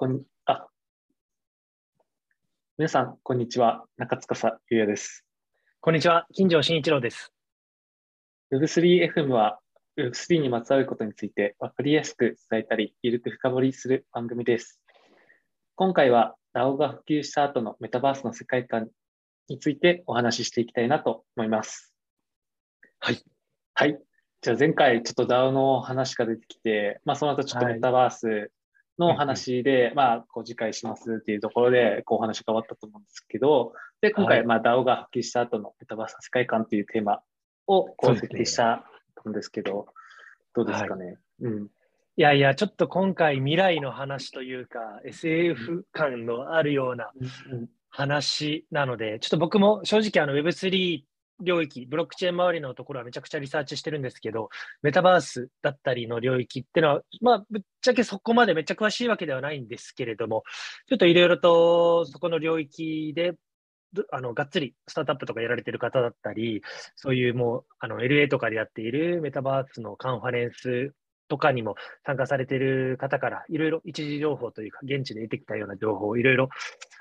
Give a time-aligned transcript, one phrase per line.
[0.00, 0.66] こんあ
[2.78, 3.84] 皆さん、こんにちは。
[3.98, 5.26] 中塚さゆうやです。
[5.82, 7.34] こんにちは、金城慎一郎です。
[8.50, 9.58] Web3FM は
[9.98, 14.80] Web3 にまつわることについて分かりやすく伝えたり、ゆるく深掘りする番組です。
[15.76, 18.88] 今回は DAO が普及した後のメタバースの世界観
[19.48, 21.92] についてお話ししていきたいなと思います。
[23.00, 23.22] はい。
[23.74, 24.00] はい。
[24.40, 28.50] じゃあ前回ちょっと DAO の話が出てきて、まあその後ちょっとメタバース
[29.00, 37.20] の話で、まあこう次回しますっていうところでこうお話が変わったと思うんですけど、で、今回まあ DAO が普及した後のメタバースの世界観というテーマ
[37.66, 38.84] をこそう設定した
[39.28, 39.86] んですけど、
[40.54, 41.16] どうですかね？
[41.40, 41.64] うん。
[42.16, 47.10] いやいや、ちょっと今回未来の話というか、SF 感のあるような
[47.50, 51.02] うん話なので、ちょっと僕も正直あの Web3
[51.40, 54.50] 領域、ブロックチェーン周りのところはめちゃくちゃリサーチしてるんですけど、
[54.82, 60.44] メタバースだったりの領域っていうのは、まあ、ぶっちゃけそこまでめっちゃ詳しいわけではないんですけれども、
[60.88, 63.34] ちょっといろいろとそこの領域で、
[64.12, 66.62] あのがっつりスタートアップとかやられてる方だったり、
[66.96, 70.94] そういうもうあの LA とかでやっているメタバースのカンファレンス
[71.30, 76.50] とかにも参加されてる方から、いろいろ一時情報というか、現地で得てきたような情報をいろいろ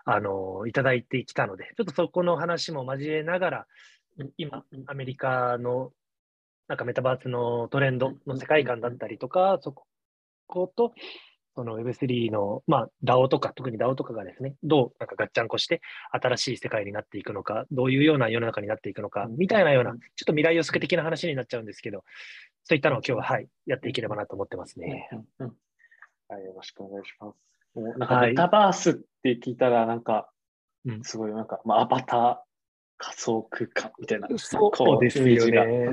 [0.06, 3.68] あのいただいてきたので、ちょっとそこの話も交えながら、
[4.38, 5.92] 今、アメリカの
[6.68, 9.76] なんかメタバースのトレンドの世界観だったりとか、そ
[10.48, 10.94] こと、
[11.56, 22.04] その Web3 の、まあ、DAO とか、特に DAO とかがですね、どうなんかガッチャンコして新しい世界になっていくのか、どういうような世の中になっていくのか、みたいなような、ちょっと未来予測的な話になっちゃうんですけど、
[22.64, 25.10] そういったのを今日は、はい、やっていければなと思ってますね。
[25.12, 25.54] うんうん
[26.28, 27.80] はい、よろしくお願いします。
[27.98, 28.30] なんかはい。
[28.30, 30.30] メタバースって聞いたら、なんか
[30.86, 32.49] うん、すごいなんか、まあ、アバター
[33.00, 35.88] 仮想空間みたいな、そうこですよね。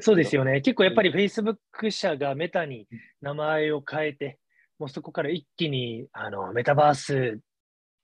[0.00, 0.44] そうですよ。
[0.44, 0.60] よね。
[0.60, 2.86] 結構やっぱり Facebook 社がメタに
[3.22, 4.38] 名前を変えて、
[4.78, 7.40] もうそこから一気にあのメタバース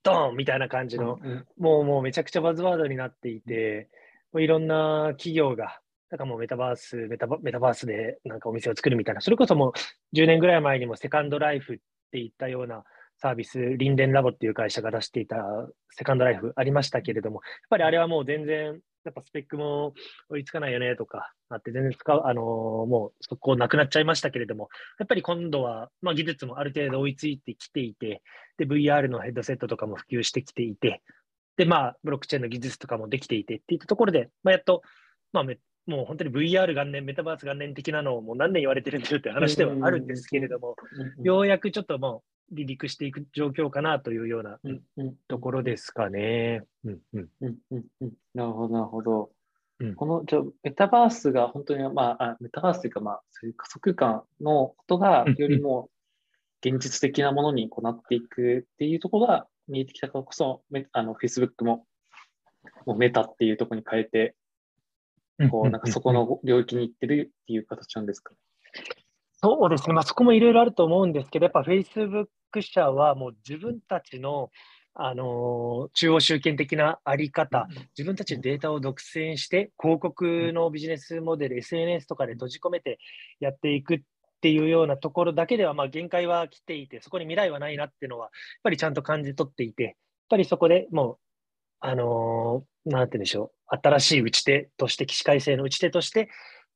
[0.02, 3.88] ドーンみたいな感じの、うんもうもうめちゃくちゃバズワードになっていて、
[4.32, 9.72] もういろんな企業が、なんかもうメタバース、メタバメタバースでなんかお店を作るみたいな、それこそもう
[10.16, 11.76] 10年ぐらい前にもセカンドライフっ
[12.12, 12.84] ていったような
[13.19, 15.37] サービス、リンデンラボっていう会社が出していた
[15.91, 19.94] セカンドライフありましたけれども、やっぱりあれはもう全然、やっぱスペックも
[20.31, 22.44] 追いつかないよねとかあって、全然使う、あのー
[22.87, 24.69] もうそこなくなっちゃいましたけれども、
[24.99, 28.22] やっぱり今度は、まあ、技術もある程度追いついてきていて、
[28.59, 31.03] で、VR のヘッドセットとかも普及してきていて、
[31.56, 34.83] で、まあ、ブロックチェーンの技術とかもできていてっていったところで、まあ、やっと、
[35.33, 40.75] まあ、めもう本当に VR 元年、メタバース元年的なのをもう何年言われてるんだよって話ではあるんですけれども、
[41.19, 41.25] うん。
[41.25, 44.59] ようやくちょっともう離陸していく状況かなというような
[45.29, 46.62] ところですかね。
[46.84, 49.31] うんうんうんうんうんなるほど、なるほど。
[49.81, 55.91] うんこのじゃあメタバースが本当に、まあ、あメタバースというか、まあ、そういう加速感のことがうんよりも
[56.65, 61.84] 現実的なものにこうなっていくっていうところが見えてきたからこそ、めあの Facebook も
[62.87, 64.34] もうメタっていうところに変えて、
[65.51, 68.39] こうなんかそこの領域に行ってるっていう形なんですかね。
[69.47, 72.27] そうですね、まあ、そこもいろいろあると思うんですけど、やっぱ Facebook
[72.62, 74.51] 社はもう自分たちの、
[74.93, 82.99] あのー中央集権的なあり方、自分たちでデータを独占して、広告のビジネスモデル、SNS とかで閉じ込めて
[83.39, 84.01] やっていくっ
[84.41, 88.33] ていうようなところだけでは、まあ、限界は来ていて、そこに未来はないなっていうのは、やっ
[88.65, 89.95] ぱりちゃんと感じ取っていて、やっ
[90.28, 91.19] ぱりそこでもう、
[91.78, 96.28] あのーなんて言うんでしょう、新しい打ち手として、起死回生の打ち手として、やっ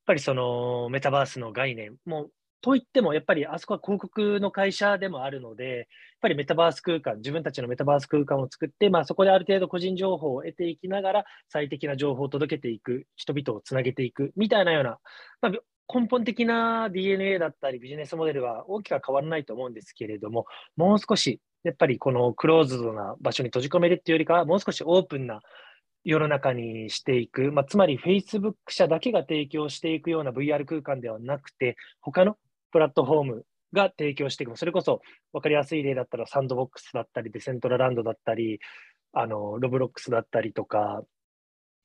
[0.07, 2.31] ぱりそのメタバースの概念、もう
[2.63, 5.87] といっても、やっぱりあそこは広告の会社でもあるので、やっ
[6.21, 14.99] ぱりメタバース空間、自分たちのメタバース空間を作って、まあ、そこである程度個人情報を得ていきながら、最適な情報を届けていく、人々をつなげていくみたいなような、
[15.41, 15.53] まあ、
[15.93, 20.47] 根本的な DNA だったりビジネスモデルは大きくは変わらないと思うんですけれども、
[20.77, 25.41] もう少し、やっぱりこのクローズドな場所に閉じ込めるっていうよりかは、もう少しオープンな
[26.05, 32.37] 世の中にしていく、まあ、つまり Facebook 社だけが提供していくような VR 空間ではなくて、他の
[32.71, 35.01] プラットフォームが提供していく、それこそ
[35.33, 38.61] 分かりやすい例だったら Sandbox だったり、 Decentraland だったり、
[39.13, 41.03] あの Roblox だったりとか、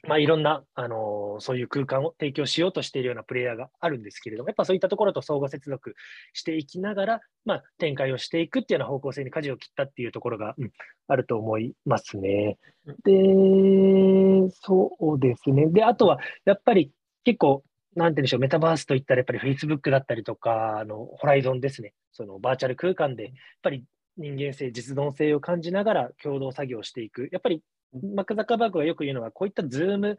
[0.07, 5.95] まあ、いろんな、あのそういう空間を提供しようとしているようなプレイヤーがあるんですけれども、やっぱそういったところと相互接続
[6.33, 10.71] していきながら、まあ、展開をしていくっていうような方向性に舵を切ったっていうところが、うん
[11.07, 12.57] あると思いますね。
[13.03, 15.67] で、そうですね。
[15.67, 16.91] で、あとは、やっぱり
[17.23, 17.63] 結構、
[17.95, 23.83] なんて言うんでしょう、メタバースといったら、やっぱり Facebook だったりとか、あの Horizon ですね、そのバーチャル空間で、やっぱり
[24.17, 27.29] 人間性、実存性を感じながら共同作業していく。
[27.31, 27.61] やっぱり
[27.93, 30.17] マーク・ザッカーバーグがよく言うのは、こういったズーム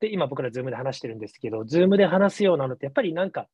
[0.00, 3.48] で、今僕らズームで話してるんですけど、ズームで話すようなのって、やっぱりなんか、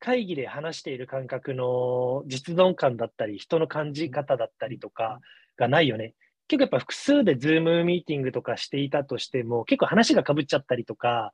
[0.00, 5.20] 会議で話している感覚の実存感だったり、人の感じ方だったりとか
[5.56, 6.14] がないよね。
[6.46, 11.32] 結構やっぱ複数でズームミーティングとかしていたとしても、結構話がかぶっちゃったりとか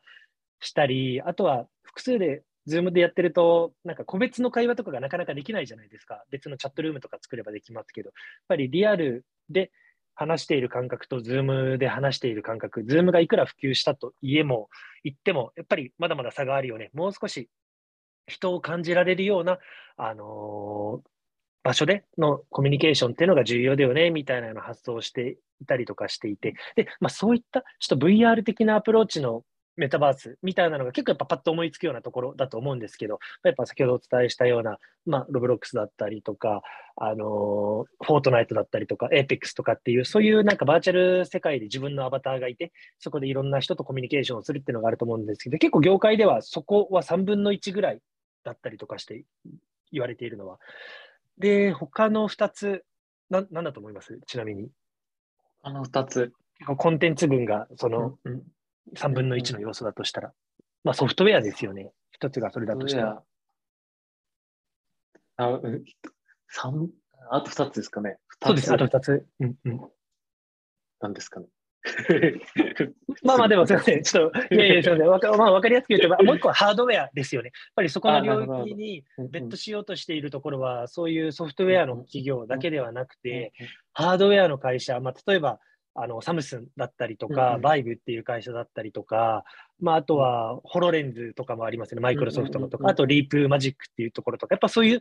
[0.67, 6.25] したり、あとは複数でズームでやってると、なんか個別の会話とかがなかなかできないじゃないですか。
[6.31, 8.15] 別のチャットルームとか作ればできますけど、やっ
[8.49, 9.71] ぱりリアルで
[10.15, 14.69] 話している感覚とズームで話している感覚、ズームがいくら普及したと言えも、
[15.03, 16.91] 言っても、やっぱりまだまだ差があるよね。
[16.95, 17.51] もう少し
[18.27, 19.59] 人を感じられるような、
[19.97, 21.09] あのー、
[21.65, 29.45] 場所でのコミュニケーションっていうのが重要だよね、みたいな発想をしていたりとかしていて、で、まあそういったちょっと VR 的なアプローチの
[29.77, 36.63] メタバースみたいなのが結構やっぱパッと思いつくようなところだと思うんですけど、やっぱ先ほどお伝えしたような、まあ、 Roblox だったりとか、
[36.97, 48.01] あのフォートナイトだったりとか、エーペックスとかっていう、そういうなんかバーチャル世界で自分のアバターがいて、そこでいろんな人とコミュニケーションをするっていうのがあると思うんですけど、結構業界ではそこは3分の1ぐらい
[48.45, 49.25] だったりとかして
[49.91, 50.59] 言われているのは。
[51.39, 52.85] で、他の2つ、
[53.31, 54.21] ななんだと思います？
[54.27, 54.69] ちなみに。
[55.63, 56.33] あの2つ。
[56.77, 58.17] コンテンツ群がその
[58.97, 60.33] 3分の1の要素だとしたら。
[60.85, 61.93] まあソフトウェアですよね。
[62.13, 63.23] 一つがそれだとしたら。
[65.37, 65.85] あ、うん、
[66.55, 66.89] 3
[67.31, 68.19] あと2つですかね。
[68.43, 69.27] そうです、あと2つ。
[69.41, 69.81] うんうん。
[71.01, 71.47] 何ですかね。
[73.23, 74.03] まあまあでもすみません。
[74.05, 75.09] ちょっと、いやいや、 すみません。
[75.09, 77.49] わか,、まあ、わかりやすく言うと、まあ、もう一個はハードウェアですよね。
[77.49, 83.53] やっぱりそこの領域にベットしようとしているところは、そういうソフトウェアの企業だけではなくて、
[83.93, 85.61] ハードウェアの会社、まあ、例えば、
[85.95, 89.45] あのサムスンだったりとか、バイブっていう会社だったりとか、
[89.81, 95.01] まあ、あとはホロレンズとかもありますね、マイクロソフトのとか、あとリープマジックっていうところとか、やっぱそういう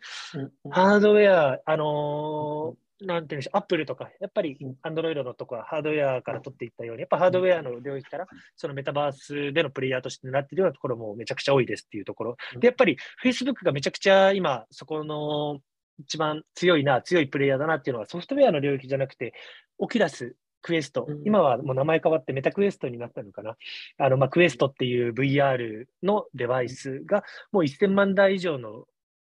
[0.69, 12.37] ハードウェア、あのーなんていうんでしょう、アップルとか、やっぱりアンドロイドのとこはハードウェアから取っていったように、やっぱハードウェアの領域から、そのメタバースでのプレイヤーとしてなっているようなところもめちゃくちゃ多いですっていうところ。
[12.59, 15.59] で、やっぱり Facebook がめちゃくちゃ今、そこの
[15.99, 19.33] 一番強いな、強いプレイヤーだなっていうのはソフトウェアの領域じゃなくて、
[19.77, 23.55] オキラス、クエスト、今はもう名前変わってメタクエストになったのかな。
[23.99, 28.85] あの、まあ、クエストっていう VR のデバイスがもう1000万台以上の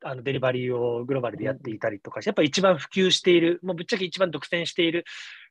[0.04, 5.06] あのデリバリーをグローバルでやっていたりとか、やっぱ一番普及している、もうぶっちゃけ一番独占している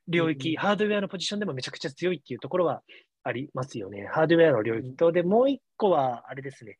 [0.07, 2.81] 領域、ハードウェアのポジションでもめちゃくちゃ強いっていうところは
[3.23, 4.07] ありますよね。
[4.11, 6.77] ハードウェアの領域と、で、もう一個は、あれですね、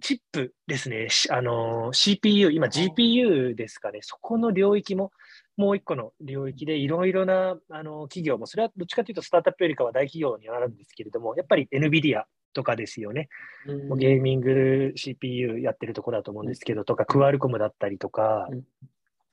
[0.00, 5.12] チップですね、あの CPU、今 GPU ですかね、そこの領域も
[5.58, 12.22] もう一個の領域でいろいろなあの企業も、それはどっちかというとスタートアップよりかは大企業になるんですけれども、やっぱり NVIDIA
[12.54, 13.28] とかですよね。
[13.66, 18.48] うん、ゲーミング CPU やってるところだと思うんですけど、とか、クアルコムだったりとか、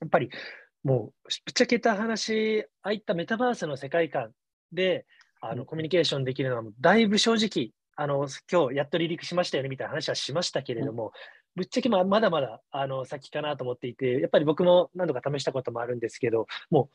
[0.01, 0.31] やっぱり
[0.83, 4.31] もう、ぶっちゃけた話、ああいったメタバースの世界観
[4.71, 5.05] で、
[5.41, 11.11] あのコミュニケーションできるのは、だいぶ正直、あの今日やっと離陸しましたよねみたいな話はしましたけれども、
[11.55, 16.89] ぶっちゃけままだまだあの先かなと思っていて、やっぱり僕も何度か試したこともあるんですけど、も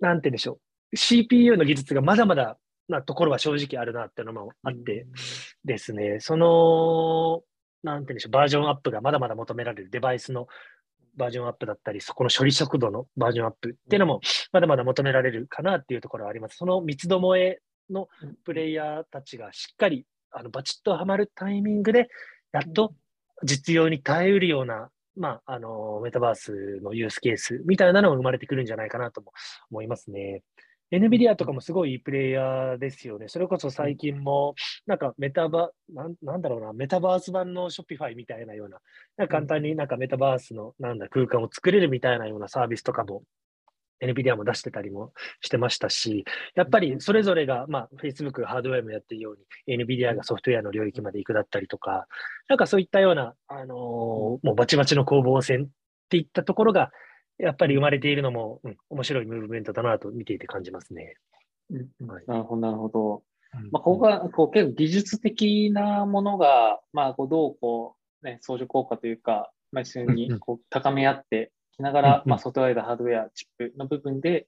[0.00, 0.58] う、なんて言うんでしょ
[0.92, 2.58] う、CPU の技術がまだまだ
[2.88, 5.06] なところは正直あるなっていうのもあって
[5.64, 7.42] ですね、その、
[7.82, 10.46] なんて言うんでしょう、バージョンアップがまだまだ求められるデバイスの
[11.16, 14.20] バージョンアップだったり、そこの処理速度のバージョンアップっていうのも
[14.52, 16.56] まだまだ求められるかなっていうところはあります。
[16.56, 18.08] その三つどもえの
[18.44, 22.08] プレイヤーたちがしっかりあのバチッとはまるタイミングで、
[22.52, 22.94] やっと
[23.42, 29.32] 実用に耐えうるような、まあ、あのメタバースのユースケースみたいなのが生まれてくるんじゃないかなとも
[29.70, 30.42] 思いますね。
[30.92, 33.26] NVIDIA とかもすごいいいプレイヤーですよね。
[33.28, 34.54] それこそ最近も、
[34.86, 38.78] なんかメタバ、なん、なんだろうな、メタバース版の Shopify みたいなような、
[39.16, 43.22] な簡単になんかメタバースの、なんだ、空間を作れるみたいなようなサービスとかも
[44.02, 52.06] NVIDIA も出してたりもしてましたし、やっぱりそれぞれが、まあ、Facebook ハードウェアもやってるように、NVIDIA がソフトウェアの領域まで行くだったりとか、
[52.48, 55.68] なんかそういったような、あのー、もうバチバチの攻防戦っ
[56.08, 56.90] ていったところが、
[57.38, 61.16] やっぱり生まれているのも、うん、面白いムーブメントだなと見ていて感じますね。
[61.70, 63.22] うんはい、なるほど、なるほど。
[63.70, 74.46] まあ、ここがこう結構技術的なものが、まあ、こうどうこう、ね、相乗効果というか、まあ、一緒にこう高め合ってきながら、まあ、ソフトウェア、ハードウェア、チップの部分で、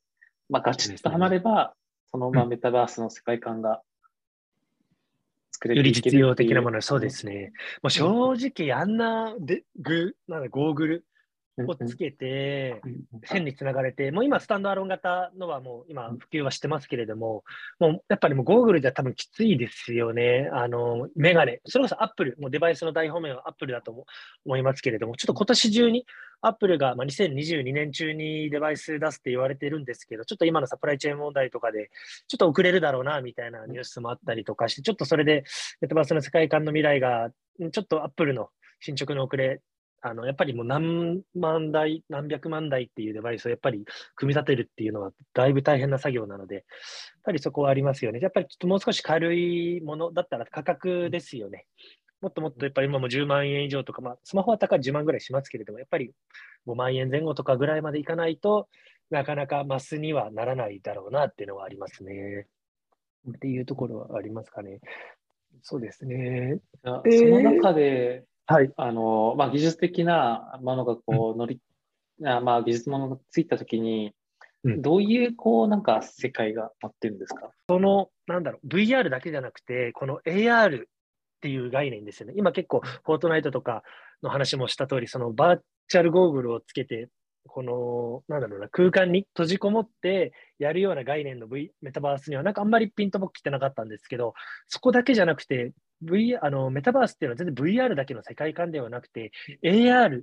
[0.48, 1.74] まあ、ガチッとはまれば、
[2.10, 3.82] そのまあメタバースの世界観が
[5.50, 7.52] 作れるより実用的なもの、そうですね。
[7.82, 11.04] もう正直、あんなでグなんだゴーグル
[11.58, 12.80] をつけて、
[13.24, 17.44] 線につながれて、もう今、スタンドアロン型のはもう今、普及はしてますけれども、
[17.78, 20.48] もうやっぱりもうゴーグルじゃ多分きついですよね。
[20.52, 21.60] あの、メガネ。
[21.66, 24.06] それこそアップル、もうデバイスの大方面はアップルだと
[24.44, 26.06] 思いますけれども、ちょっと今年中に
[26.40, 31.90] アップルが、まあ、2022年中にデバイス出すって言われてるんですけど、ちょっと今のサプライチェーン問題とかで、
[32.28, 35.44] ちょっと遅れるだろうな、みたいなニュースもあったりとかして、ちょっとそれで
[35.80, 37.30] メタバースの世界観の未来が、
[37.72, 38.48] ちょっとアップルの
[38.80, 39.62] 進捗の遅れ
[40.06, 46.64] あのやっぱりもう何万台、何百万台っていうデバイスをやっぱり組み立てるっていうのはだいぶ大変な作業なので、やっ
[47.24, 48.20] ぱりそこはありますよね。
[48.20, 51.64] やっぱりちょっともう少し軽いものだったら価格ですよね。
[52.20, 56.12] もっともっとやっぱり今も10万円以上とか、まあ、スマホは高い10万ぐらいしますけれども、やっぱり
[56.66, 58.68] 5万円前後とかぐらいまでいかないと
[59.10, 62.46] なかなかマスにはならないだろうなっていうのはありますね。
[63.26, 64.80] っていうところはありますかね。
[65.62, 66.58] そうですね。
[66.82, 68.72] その中で、はい。
[68.76, 71.60] あの、まあ、技術的なものがこう乗り、
[72.20, 74.12] うん、あまあ、技術ものがついたときに、
[74.64, 77.50] どういう、こう、なんか世界が待ってるんですか？
[77.68, 80.86] その、なんだろう、VR だけじゃなくて、この AR っ
[81.42, 82.34] ていう概念ですよね。
[82.36, 83.82] 今結構、フォートナイトとか
[84.22, 87.08] の話もした通り、そのバーチャルゴーグルをつけて、
[87.46, 94.32] この、なんだろうな、空間に閉じこもってやるような概念の、v、メタバースには、なんかあんまりピンと僕来てなかったんですけど、
[94.68, 95.72] そこだけじゃなくて、
[96.04, 99.32] v、あのメタバースっていうのは全然 VR だけの世界観ではなくて、
[99.62, 100.22] AR、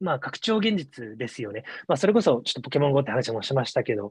[0.00, 1.64] まあ、拡張現実ですよね。
[1.88, 4.10] まあ、それこそ、ちょっとポケモン GO って話もしましたけど、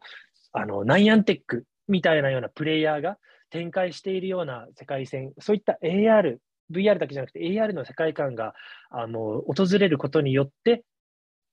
[0.52, 3.18] あの、ナイアンテックみたいなようなプレイヤーが
[3.50, 6.38] 展開しているような世界線、そういった AR、
[6.72, 8.56] VR だけじゃなくて AR の世界観が
[8.90, 10.84] あの訪れることによって、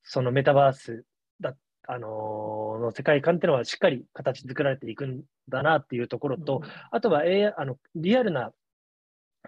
[0.03, 1.05] そのメタバース
[1.41, 1.55] だ、
[1.87, 8.53] あのー、の世界観っていうのはしっかり形作られていくんだなっていうところと、あとは、A、あのリアルな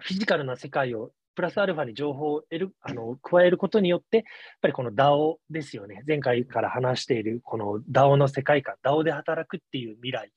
[0.01, 4.25] フィジカルな世界をプラスアルファに情報を得る、あの、加えることによって、やっ
[4.61, 6.03] ぱりこの DAO ですよね。
[6.07, 10.31] 前回から話している、この DAO の世界観、DAO で働くっていう未来っ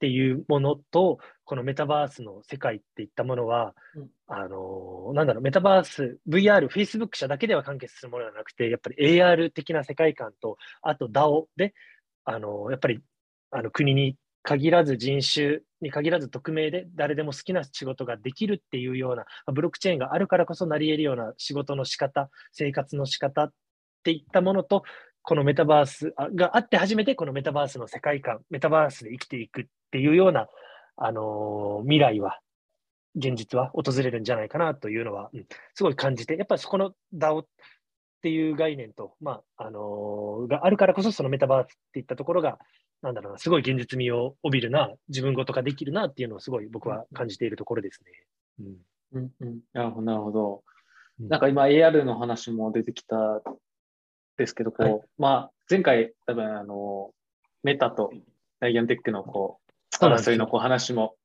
[0.00, 11.72] ていうものと、このメタバースの世界っていったものは、うん、あの、なんだろう、メタバース、VR、Facebook 社だけでは完結するものではなくて、やっぱり AR 的な世界観と、あと DAO で、
[12.24, 13.00] あの、やっぱり、
[13.52, 23.52] あの、国に限らず人種に限らず匿名で誰でも好きな仕事ができるっていうような、ブロックチェーンがあるからこそなり得るような仕事の仕方、生活の仕方っ
[24.02, 24.82] ていったものと、
[25.22, 30.48] このメタバースがあって初めてこのメタバースの世界観、メタバースで生きていくっていうような、
[30.96, 32.40] あの、未来は、
[33.14, 37.46] 現実は訪れるんじゃないかなというのは、うん、すごい感じて、やっぱりそこの DAO っ
[38.22, 42.58] ていう概念と、まあ、あのー、があるからこそそのメタバースっていったところが、
[43.02, 48.12] なんだろうな、すごい現実味を帯びるな、自分ごとができるなっていうのをすごい僕は感じているところですね。
[48.60, 48.76] うん。
[49.14, 50.62] うんうん、なるほど、なるほど。
[51.18, 53.42] なんか今 AR の話も出てきた
[54.36, 57.10] ですけど、こう、はい、まあ、前回多分あの、
[57.62, 58.12] メタと
[58.60, 59.60] ダイアンテックのこ
[60.00, 61.16] う、争いのこう話も、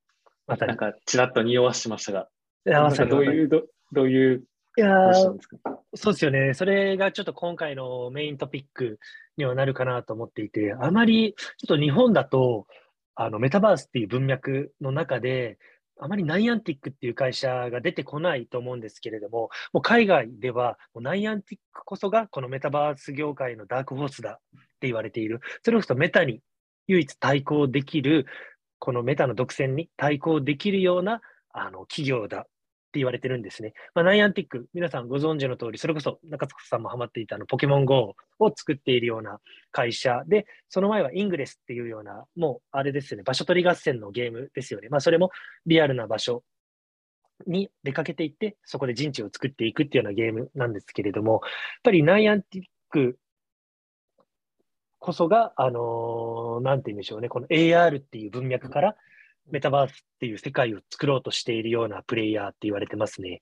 [0.48, 2.28] なんかちらっと匂わしましたが、
[2.66, 4.44] なんかどういう、どどういう
[4.78, 5.12] いや
[5.96, 6.54] そうですよね。
[6.54, 9.00] それがちょっと今回のメイントピック
[9.36, 12.68] にはなるかなと思っていて、あまりちょっと日本だと、
[13.16, 15.58] あのメタバースっていう文脈の中で、
[16.00, 25.40] あまりナイアンティックっていう会社が出てこないと思うんですけれども、もう海外ではもうナイアンティックこそがこのメタバース業界のダークホースだって言われている。
[25.64, 26.42] それこそメタに
[26.86, 28.28] 唯一対抗できる、
[28.78, 32.46] このメタの独占に対抗できるようなあの企業だ
[32.98, 33.74] 言われてるんですね。
[33.94, 39.40] まあ、ナイアンティック、皆さんご存知の通り、それこそ中塚さんもハマっていたあのポケモン GO を作っているような
[39.72, 44.90] 会社で、その前はイングレスっていうような、もうあれですよね、場所取り合戦のゲームですよね。
[44.90, 45.32] まあ、それも
[45.66, 46.44] リアルな場所
[47.46, 51.42] に出かけていって、そこで陣地を作っていくっていうようなゲームなんですけれども、やっ
[51.84, 53.20] ぱりナイアンティック
[55.00, 58.96] こそが、あのー、なんて言うんでしょうね、この AR っていう文脈から、
[59.52, 63.42] メタバースっていう世界を作ろうとしているようなプレイヤーって言われてますね。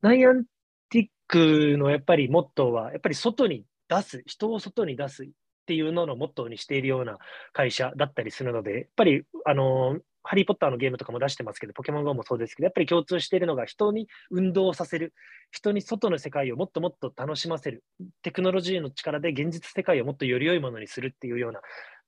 [0.00, 0.44] ナイアン
[0.90, 5.28] ティックのやっぱりモットーは、やっぱり外に出す、人を外に出すっ
[5.66, 7.18] ていうののモットーにしているような
[7.52, 15.12] 会社だったりするので、やっぱり、あのハリー・ポッターのゲームとかも出してますけど、ポケモン GO もそうですけど、やっぱり共通しているのが人に運動させる、
[15.50, 17.82] 人に外の世界をもっともっと楽しませる、
[18.22, 21.60] テクノロジーの力で現実世界をもっとより良いものにするっていうような、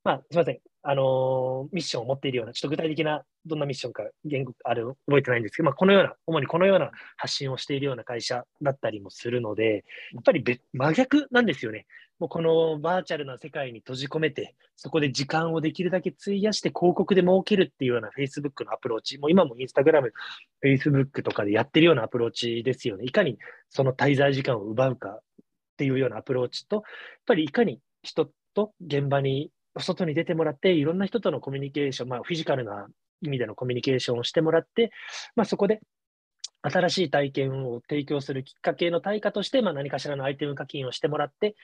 [0.05, 10.45] まあ、すみません、あの、ミッションを持っているような、ちょっと具体的などんなミッションか言語あれ覚えてないんですけど、まあ、このような、主にこのような発信をしているような会社だったりもするので、やっぱり
[10.75, 11.87] 真逆なんですよね。
[12.19, 20.11] もうこのバーチャルな世界に閉じ込めて、そこで時間をできるだけ費やして広告で儲けるっていうような Facebook のアプローチ、もう今も Instagram、
[20.63, 23.05] Facebook とかでやってるようなアプローチですよね。
[23.05, 23.39] いかに
[23.71, 25.21] その滞在時間を奪うかっ
[25.77, 26.85] ていうようなアプローチと、やっ
[27.27, 29.51] ぱりいかに人と現場に
[29.83, 32.87] 外に出てもらって、いろんな人とのコミュニケーション、まあ、フィジカルな
[33.23, 34.91] 意味でのコミュニケーションをしてもらって、
[35.37, 35.81] まあ、そこで
[36.63, 41.57] 新しい体験を提供するきっかけの対価として、まあ、何かしらのアイテム課金をしてもらって、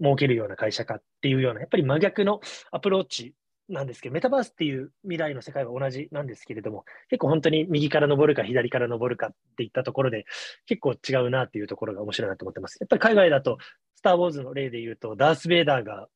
[0.00, 2.40] 儲けるような会社かっていうような、やっぱり真逆の
[2.70, 3.34] アプローチ
[3.68, 10.26] なんですけど、メタバースっていう未来の世界は同じなんですけれども、結構本当に右から登るか左から登るかっていったところで、
[10.66, 12.76] 結構違うなっていうところが面白いなと思ってます。
[12.80, 13.58] やっぱり海外だと、
[13.96, 16.08] スター・ウォーズの例で言うと、ダース・ベイダーが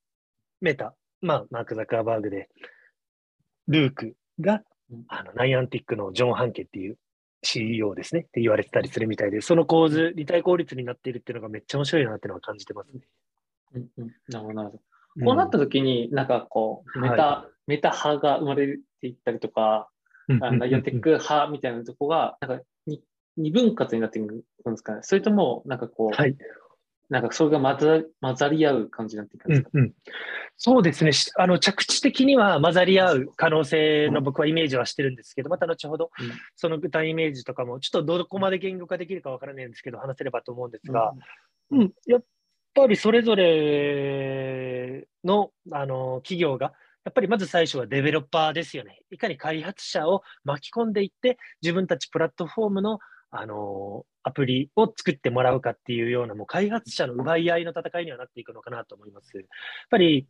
[0.60, 2.48] メタ、まあ、マーク・ザッカーバーグで、
[3.66, 4.62] ルークが、
[5.08, 6.96] あのナイアンティックのジョン・ハンケっていう
[7.42, 8.22] CEO ですね。
[8.22, 13.00] って言われてたりするみたいで、その構図、立体効率になっているっていうのがめっちゃ面白いなっていうのは感じてますね。
[13.74, 14.82] うんうん、なるほど、なるほど。
[15.24, 19.88] こうなった時に、なんかこう、メタ、はい、メタ派が生まれていったりとか、
[20.28, 22.64] ナイアンティック派みたいなとこが、なんか
[23.36, 25.00] 二分割になっていくんですかね。
[25.02, 26.36] それとも、なんかこう、はい、
[27.10, 29.92] なんかそれが混ざ混ざり合う感じになっていくんですか、うんうん、
[30.58, 31.12] そうですね。
[31.38, 36.10] あの、着地的には混ざり合う可能性の僕はイメージはしてるんですけど、また後ほど、
[36.56, 41.14] その具体イメージとかも、ちょっとどこまで言語化できるかわからないんですけど、話せればと思うんですが、
[41.70, 42.24] うん、うん、やっ
[42.74, 46.72] ぱりそれぞれのあの企業が、
[47.04, 49.00] やっぱりまず最初はデベロッパーですよね。
[49.10, 52.98] いかに開発者を巻き込んでいって、自分たちプラットフォームの
[53.30, 59.36] あのアプリを作ってもらうかっていうような、もう開発者の奪い合いの戦いにはなっていくのかなと思います。
[59.36, 59.46] やっ
[59.90, 60.26] ぱり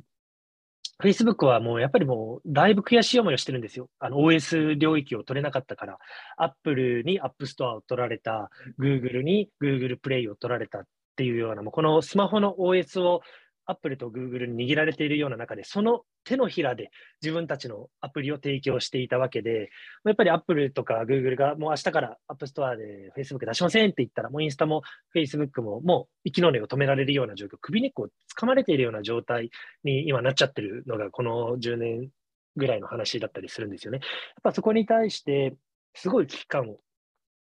[1.02, 3.88] Facebook はもうやっぱりもうだいぶ悔しい思いをしてるんですよ。
[3.98, 5.98] あの OS 領域を取れなかったから、
[6.36, 8.50] Apple に App Store を取られた、
[8.80, 10.82] Google に Google Play を取られたっ
[11.16, 13.20] ていうような、もうこのスマホの OS を
[13.68, 16.90] アップルとグーグルに握られているような中で、その手のひらで
[17.22, 19.68] 自分たちのアプリを提供していたわけで、
[20.04, 24.82] やっぱりアップルとかグーグルがもう明日からアップストアで Facebook 出しませんって言ったら、もうインスタも
[25.14, 28.08] Facebook ももう息の根を止められるような状況、首根っこを
[28.40, 29.50] 掴まれているような状態
[29.84, 32.08] に今なっちゃってるのが、この10年
[32.56, 33.98] ぐらいの話だったりするんですよね。
[33.98, 34.08] やっ
[34.42, 35.54] ぱそこに対して、
[35.94, 36.78] すごい危機感を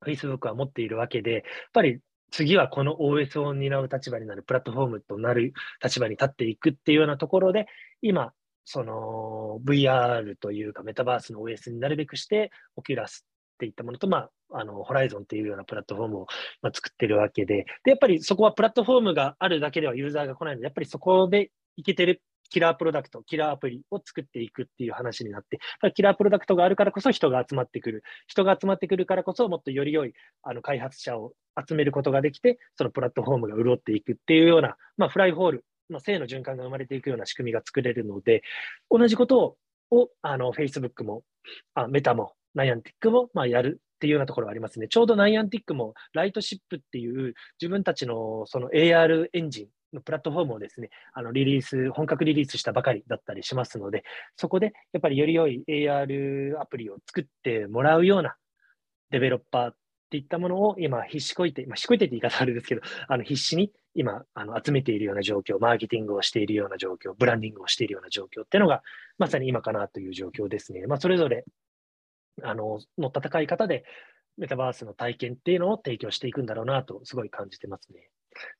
[0.06, 2.00] Facebook は持っているわけで、やっぱり
[2.31, 7.67] 次はこの OS を担う立場になる、プラットフォームとなる立場に立っていくっていうようなところで、
[8.01, 8.33] 今、
[8.65, 16.27] その VR というかメタバースの OS になるべくして、オキュラスっていったものと、まあ、あのホライゾンっていうようなプラットフォームを、
[16.61, 22.21] ま、作ってるわけでで、やっぱりそこはプラットフォームがあるだけではユーザーが来ないので、やっぱりそこでいけてる
[22.51, 25.60] キラープロダクト、キラーアプリを作っていくっていう話になって、
[25.95, 28.04] キラープロダクトがあるからこそ人が集まってくる。
[28.28, 31.34] 人が集まってくるからこそ、もっとより良いあの開発者を
[31.67, 38.43] 集めることができて、そのプラットフォームが潤っていくっていうような、まあ、フライホール、まあ、性の循環が生まれていくような仕組みが作れるので、
[38.89, 39.58] 同じこと
[39.89, 41.23] をあの Facebook も
[41.73, 44.88] あ、メタも、ナイアンティックも、まあ、やるっていうようなところがありますね。
[44.88, 54.04] ちょうどナイアンティックもライトシップっていう自分たちのその AR エンジンのプラットフォームをですね、あのリリース、本格リリースしたばかりだったりしますので、
[54.36, 58.36] そこでやっぱりより良い AR アプリを作ってもらうような
[59.12, 59.75] デベロッパーっ
[60.10, 68.82] ていったものを今必死こいて、まあ、しこいてって言い方あれですけど、あの必死に今あの集めているような状況、マーケティングをしているような状況、ブランディングをしているような状況っていうのが、
[69.17, 70.86] まさに今かなという状況ですね。
[70.88, 71.45] まあ、それぞれ
[72.43, 73.84] あのの戦い方で、
[74.38, 78.10] メタバースの体験っていうのを提供していくんだろうなと、すごい感じてますね。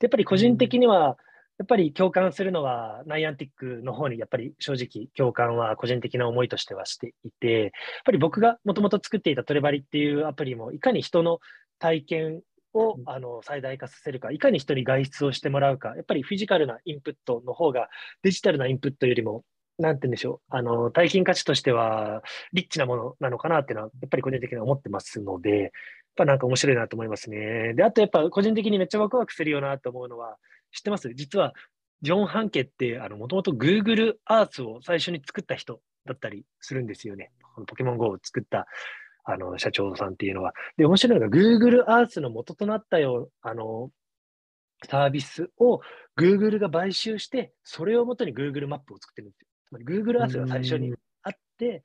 [0.02, 1.18] やっぱり個人的には、
[1.58, 7.72] やっぱり共感するのは、ナイアンティックの方にやっぱり正直共感は個人的な思いとしてはしていて、やっ
[8.06, 11.40] ぱり僕がもともと作っていたトレバリっていうアプリも、いかに人の
[11.78, 12.42] 体験
[12.74, 17.90] をあの最大化させるか、いかに人に外出をしてもらうか、やっぱりフィジカルなインプットの方が
[18.24, 19.44] デジタルなインプットよりも、
[19.78, 25.72] なんて言うんでしょう、あの体験価値としてはリッチなものなのかなっていうのは、やっぱり個人的には思ってますので、
[26.16, 27.74] ぱなんか面白いなと思いますね。
[27.74, 30.38] で、あとやっぱ個人的にめっちゃワクワクするよなと思うのは、
[30.72, 31.14] 知ってます？
[31.14, 31.54] 実は、
[32.02, 37.32] ジョン・ハンケって、もともと Google Earth を最初に作った人だったりするんですよね。
[37.54, 38.66] このポケモン GO を作った
[39.24, 40.54] あの社長さんっていうのは。
[40.78, 43.92] で、面白いのが Google Earth の元となったよあの
[44.90, 45.82] サービスを
[46.18, 49.48] Google が買収して、それをもとに Google マップを作ってるんですよ。
[49.68, 51.84] つまり Google Earth が最初にあって、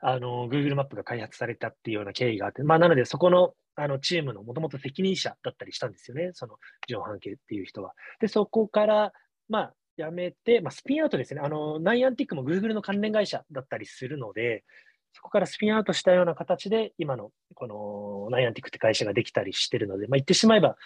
[0.00, 6.56] あの Google マップが開発されたっていうような経緯があって、まあ、なのでそこのあのチームのもともと責任者だったりしたんですよね、その
[6.88, 7.92] ジョン・ハンケっていう人は。
[8.20, 9.12] で、そこから
[9.48, 11.40] まあ、辞めて、まあ、スピンアウトですね。
[11.42, 14.64] あの、ナイアンティックも Google の関連会社だったりするので、
[15.12, 20.76] そこからスピンアウトしたような形で、今のこのナイアンティックって会社ができたりしてるので、まあ、言ってしまえば、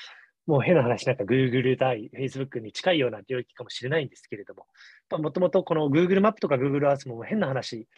[0.46, 4.66] もう変な話、なんか Google 対 Facebook に近いような領域かもしれないんですけれども、
[5.18, 7.88] もともとこの Google マップとか Google Earth も変な話、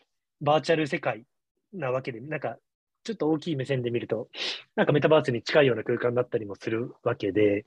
[0.43, 1.25] バーチャル世界
[1.73, 2.59] なわけで、なんか
[3.05, 4.29] ちょっと大きい目線で見ると、
[4.77, 7.65] なんかメタバースに近いような空間だったりもするわけで、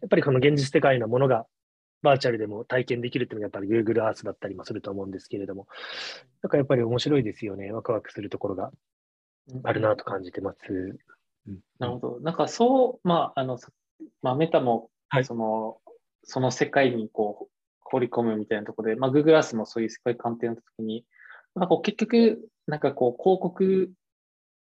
[0.00, 1.46] やっぱりこの現実世界のものが
[2.02, 5.66] バーチャルでも体験できるっていうのがやっぱり Google Earth だったりもすると思うんですけれども、
[6.42, 7.70] なんかやっぱり面白いですよね。
[7.72, 8.70] ワクワクするところが
[9.62, 10.58] あるなと感じてます。
[11.48, 12.20] うん、なるほど。
[12.20, 13.58] なんかそう、まあ、あの、
[14.22, 14.90] まあ、メタも、
[15.24, 15.78] その、はい、
[16.22, 21.04] その世界にこう、放り込むみたいなところで、まあ、Google Earth もそういう世界観ってなったときに、
[21.54, 23.90] なんかこう結局、なんかこう広告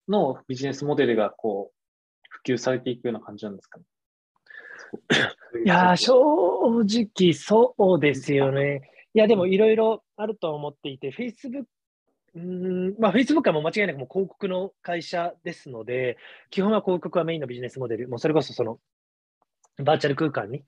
[0.09, 1.77] のビジネスモデルがこう
[2.29, 3.85] 普及されていくような感じなんですかね。
[5.65, 6.15] いや正
[6.83, 8.91] 直そうですよね。
[9.15, 11.65] いや、でもいろいろあると思っていて、Facebook
[12.35, 16.19] うんまあ、Facebook はもう間違いなくもう広告の会社ですので、
[16.51, 18.79] 基本は広告はメインのビジネスモデル、もうそれこそその
[19.83, 20.63] バーチャル空間に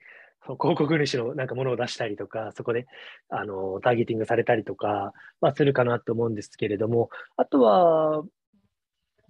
[0.56, 2.86] 広告主のなんかものを出したりとか、そこで
[3.28, 8.22] あのターゲティングされたりとかはするかなと思うんですけれども、あとは、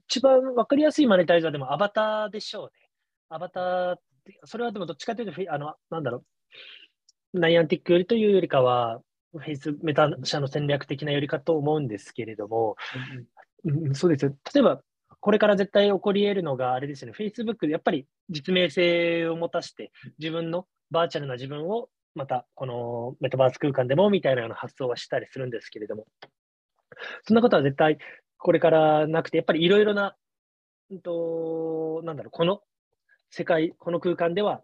[0.08, 2.88] 一番分かりやすいマネタイザーでもアバターでしょうね。
[3.28, 3.96] アバター
[4.44, 6.24] それはでもどっちかというと、あのなんだろ
[7.34, 9.00] う、ナイアンティックよりというよりかは、
[9.32, 12.76] フェイスメタ社の戦略的なよりかと思うんですけれども、
[13.64, 14.34] うん、そうですよ。
[14.54, 14.82] 例えば、
[15.20, 26.06] これから絶対起こり得るのが、あれですよね、Facebook でやっぱり実名性を持たして、自分のバーチャルな自分をまたこのメタバース空間でもみたいなような発想はしたりするんですけれども、
[27.24, 27.98] そんなことは絶対
[28.38, 30.16] これからなくて、やっぱりいろいろな、
[30.90, 32.60] うんと、なんだろう、この
[33.30, 34.62] 世界、この空間では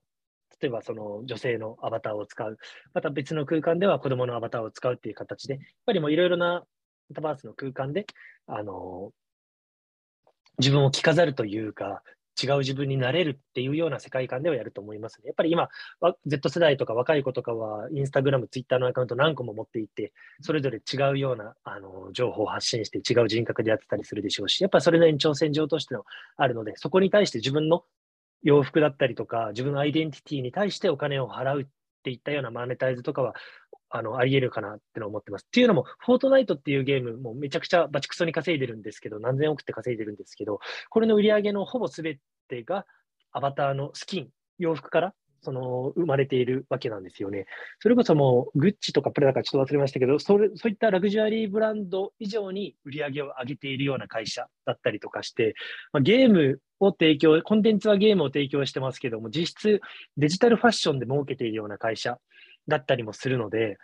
[0.60, 2.58] 例えばその女性のアバターを使う、
[2.92, 6.64] また別の空間では子供のアバターを使うっていう形で、やっぱりもういろいろな
[7.10, 8.06] メタバースの空間で、
[8.46, 9.10] あの、
[10.58, 12.02] 自分を着飾るというか、
[12.42, 15.26] 違う自分になれるっていうような世界観ではやると思いますね。
[15.26, 15.68] やっぱり今、
[16.26, 26.04] Z 世代とか若い子とかは、インスタグラム、ツイッターのアカウント何個も持っていて、それぞれ違うようなあの情報を発信して違う人格でやってたりするでしょうし、やっぱりそれなりに挑戦状としての
[26.36, 27.84] あるので、そこに対して自分の
[28.42, 31.66] 洋服だったりとか、自分のアイデンティティに対してお金を払うっ
[32.02, 33.34] ていったようなマネタイズとかは、
[33.96, 35.44] あの、あり得るかなっての思ってます。
[35.46, 40.58] っていうのも、フォートナイトっていうゲームもめちゃくちゃバチクソに稼いでるんですけど、何千億って稼いでるんですけど、
[40.90, 42.86] これの売り上げのほぼ全てが
[43.30, 44.28] アバターのスキン、
[44.58, 47.46] 洋服からその生まれているわけなんですよね。
[47.78, 55.54] それこそもう、グッチとかプラダかちょっと忘れましたけど、それそういったラグジュアリーブランド以上に売り上げを上げているような会社だったりとかして、
[55.92, 59.80] まあ、ゲームを提供、コンテンツはゲームを提供してますけども、実質
[60.16, 62.18] デジタルファッションで儲けているような会社
[62.68, 63.78] だったりもするので、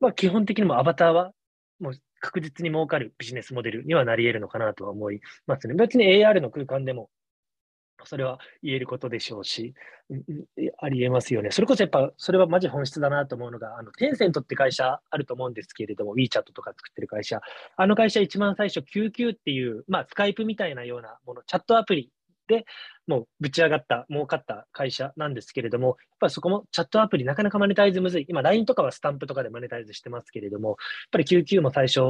[0.00, 1.32] まあ、基本的にもアバターは
[1.80, 5.74] もう確実に儲かるビジネスモデルにはなり得るのかなとは思いますね。
[5.74, 7.10] 別に AR の空間でも
[8.04, 9.74] それは言えることでしょうし、
[10.78, 11.50] ありえますよね。
[11.50, 17.40] それこそやっぱ、それはマジ本質だなと思うのが、あの、テンセントって会社あると思うんですけれども、WeChat とか作ってる会社。
[17.76, 22.10] あの会社一番最初、QQ っていう、まあ、スカイプみたいなようなもの、チャットアプリ
[22.46, 22.64] で
[23.06, 28.26] もうぶち上がった、儲かった会社なんですけれども、やっぱりそこもチャットアプリなかなかマネタイズむずい。
[28.28, 30.76] 今 LINE とかはスタンプとかでマネタイズしてますけれども、やっ
[31.12, 32.00] ぱり QQ も最初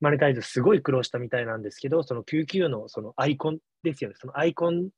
[0.00, 4.16] マネタイズすごい苦労したみたいなんですけど、その QQ のそのアイコンですよね。
[4.18, 4.90] そのアイコン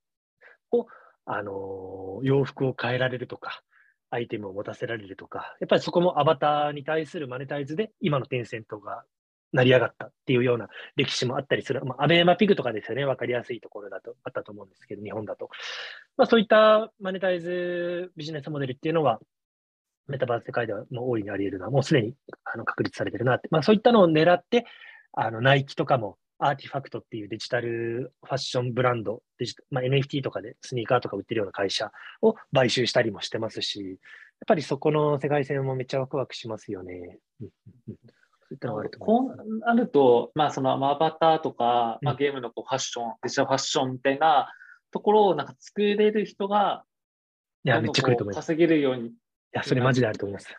[0.72, 0.86] を、
[1.26, 3.62] あの洋服を変えられるとか、
[4.10, 9.04] アイテムを持たせられるとか、やっぱりそこもアバターに対するマネタイズで、今のテンセントが
[9.54, 11.80] 成り上がったっていうような歴史もあったりする。
[11.84, 15.48] まあ、アベーマピグとかですよね、わかりやすいところだと、あったと思うんですけど、日本だと。
[16.16, 19.20] まあ、そういったマネタイズビジネスモデルっていうのは、
[20.08, 22.14] メタバース世界ではもう大いにあり得るな、もうすでに
[22.44, 24.66] あの確立されてるなって、まあ、そういったのを狙って、
[25.12, 29.22] あのナイキとかもアーティファクトっていうデジタルファッションブランド、
[29.70, 33.98] まあ、NFT とかでスニーカーとか売ってるような会社を買収したりもしてますし、やっ
[34.46, 37.18] ぱりそこの世界線もめっちゃワクワクしますよね。
[38.54, 44.52] そういったのがあるとこうなると、まあ、そのアバターとか、まあ、ゲームのこうファッション、デジタルファッションみたいな
[44.92, 46.84] ところをなんか作れる人が、
[47.64, 48.46] いや、めっちゃ来ると思います。
[48.46, 49.08] 稼げるように。
[49.08, 49.12] い
[49.52, 50.50] や、それマジであると思います。
[50.50, 50.54] い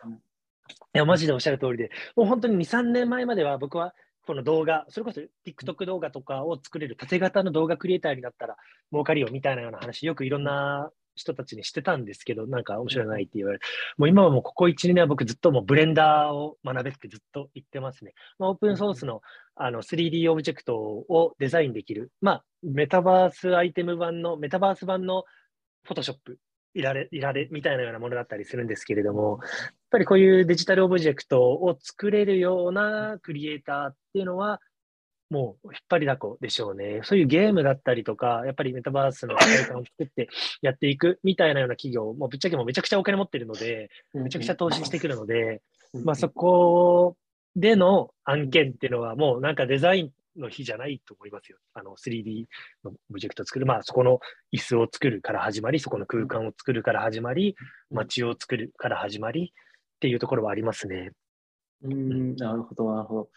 [0.92, 3.94] や、マジでおっしゃる通りで、もう本当に2、3年前までは僕は
[4.26, 8.56] この動画、それこそ TikTok 動画とかを作れる縦型の動画クリエイターになったら
[8.90, 13.64] 儲かるよみたいなような話、よくいろんな人たちにしてたんですけど、なんか面白いないって言われる。
[13.98, 18.12] もう今はもうここ1、2年は僕ずっともうブレンダーを学べってずっと言ってますね。
[18.38, 19.22] まあ、オープンソースの
[19.56, 25.24] あの 3D オブジェクトをデザインできる、まあ、メタバースアイテム版の、メタバース版の
[25.84, 26.38] フォトショップ
[26.74, 34.60] イラレ、イラレみたいなようなものだったりするんですけれども、やっぱりこういうデジタルオブジェクトを作れるようなクリエイターっていうのは、
[35.28, 37.00] もう引っ張りだこでしょうね。
[37.02, 40.28] そういうゲームだったりとか、やっぱりメタバースの世界観を作って
[40.62, 45.62] やっていくみたいなような企業、もうぶっちゃけもめちゃくちゃお金持ってるので、めちゃくちゃ投資してくるので、
[46.04, 47.16] まあそこ
[47.56, 51.58] での案件っていうのはもうなんかデザインの日じゃないと思いますよ。
[51.74, 52.44] あの 3D
[52.84, 53.66] のオブジェクトを作る。
[53.66, 54.20] まあそこの
[54.54, 57.56] 椅子を作るから始まり、そこの空間を作るから始まり、
[57.90, 59.52] 街を作るから始まり
[59.96, 61.12] っていうところはありますね。
[61.86, 63.28] うん、なるほど、なるほど。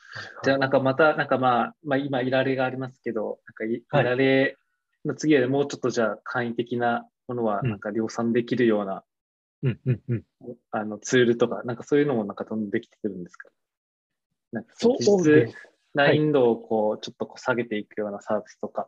[0.44, 4.58] じゃあ、なんかまた、なんかまあ、まあ、今、いられがありますけど、なんかい、いられ
[5.06, 9.04] の次はもうちょっとじゃあ、簡易的なものは、なんか量産できるような
[9.62, 10.24] うんうんうん、
[10.72, 13.50] あのツールとか、なんかそういうのもなんかどんどんできてくるんですか？
[14.54, 15.54] なんかそうです。
[15.94, 18.88] 難易度をこう、ちょっとこう下げていくようなサービスとか、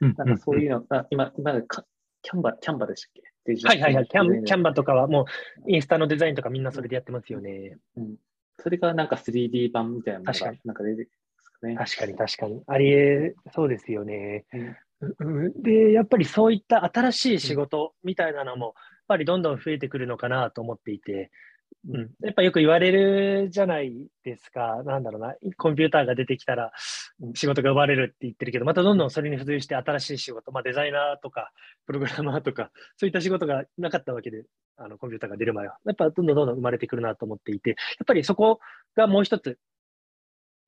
[0.00, 1.84] なんかそういうの、あ今、今か、
[2.22, 3.12] キャンバ、キャンバでしたっ
[3.46, 3.66] け？
[3.66, 4.06] はいはいはい。
[4.06, 4.70] キャンキャンバ。
[4.70, 5.24] バとかはも
[5.66, 7.78] うインスタのデザインとかみんなそれでやってますよね。
[7.96, 8.16] うん。
[8.62, 10.58] それがなんか 3D 版みたいなのが確かに。
[10.64, 11.76] なんか出てくるんですかね。
[11.76, 12.62] 確かに確かに。
[12.66, 14.44] ありえ、そうですよね。
[14.52, 14.76] うん。
[15.18, 18.74] うんで、やっぱりそういった新しい仕事みたいなのも、やっ
[19.08, 21.30] ぱりどんどん増えてくるのかなと思っていて、
[21.88, 23.92] うん、やっぱよく言われるじゃない
[24.24, 26.72] ですか、なんだろうな、コンピューターが出てきたら
[27.34, 31.52] 仕事が奪われるって言ってるけど、またどんどんそれに付随して新しい仕事、まあ、デザイナーとか、
[31.86, 34.44] プログラマーとか、そういった仕事がなかったわけで、
[34.76, 38.60] あのコンピューターが出る前は、やっぱどんどんどんどん生まれてくるなと思っていて、やっぱりそこ
[38.96, 39.58] がもう一つ、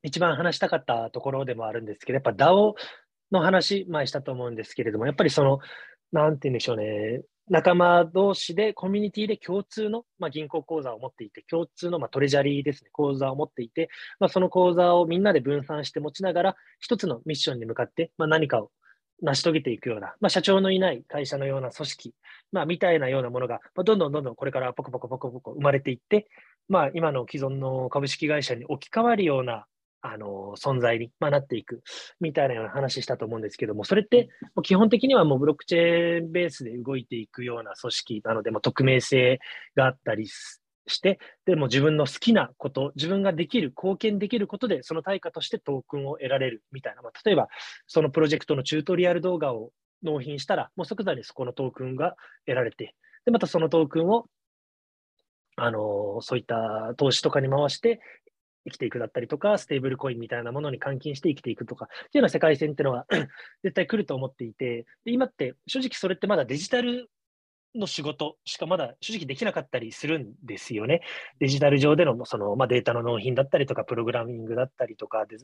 [0.02, 2.74] 一番話したかったところでもあるんですけど、やっぱ DAO
[3.30, 5.60] の話、前したと思うんですけれども、やっぱりその、
[6.12, 13.88] なんて言うんでしょうね、仲間同士でコミュニティで共通の、まあ、銀行口座を持っていて、共通の、まあ、トレジャリーですね、口座を持っていて、
[14.20, 18.70] まあ、その口座をみんなで分散して持ちながら、一つのミッションに向かって、まあ、何かを
[19.22, 22.14] 成し遂げていくような、まあ、社長のいない会社のような組織、
[22.52, 26.28] まあ、みたいなようなものが、まあ、どんどんどんどんこれからポコポコポコポコ生まれていって、
[26.68, 29.66] まあ、今の既存の株式会社に置き換わるような
[30.02, 31.82] あの存在に、まあ、なっていく
[32.20, 34.28] みたいなような話したと思うんですけども、それって
[34.62, 39.38] 基本的にはもうブロックチェーンベースで動いていくような組織なので、もう匿名性
[39.76, 47.48] があったりして、でも自分の好きなこと、自分ができる、貢献できることで、その対価としてトークンを得られるみたいな、まあ、例えば
[47.86, 49.70] そのプロジェクトのチュートリアル動画を
[50.02, 54.26] 納品したら、もう即座にそこのトークンが得られて、でまたそのトークンを
[55.56, 58.00] あのそういった投資とかに回して、
[58.64, 63.06] 生きていくだったりとか、ステーブルコインみたいなものに換金して生きていくとか、っていうような世界線っていうのは
[63.62, 67.08] 絶対来ると思っていて、で今って正直それってまだデジタル
[67.74, 71.02] の仕事しかまだ正直できなかったりするんですよね。
[71.38, 75.38] デジタル上でのその、まあ、データの納品だったりとか、プログラミングだったりとかで、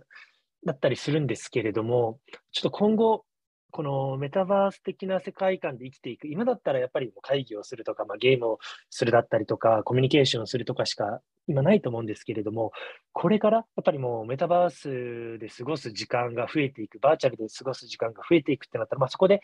[0.65, 2.21] だったりするんですけれども、
[2.53, 3.25] ちょっと今後、
[3.71, 8.59] このメタバース的な世界観で生きていく、今だったらやっぱり会議をするとか、まあ、ゲームを
[8.91, 12.73] するだったりとか、コミュニケーションをするとかしか今ないと思うんですけれども、
[13.13, 19.41] これからやっぱりもうメタバースで過ごす時間が増えていく、バーチャルで過ごす時間が増えていくってなったら、まあ、そこで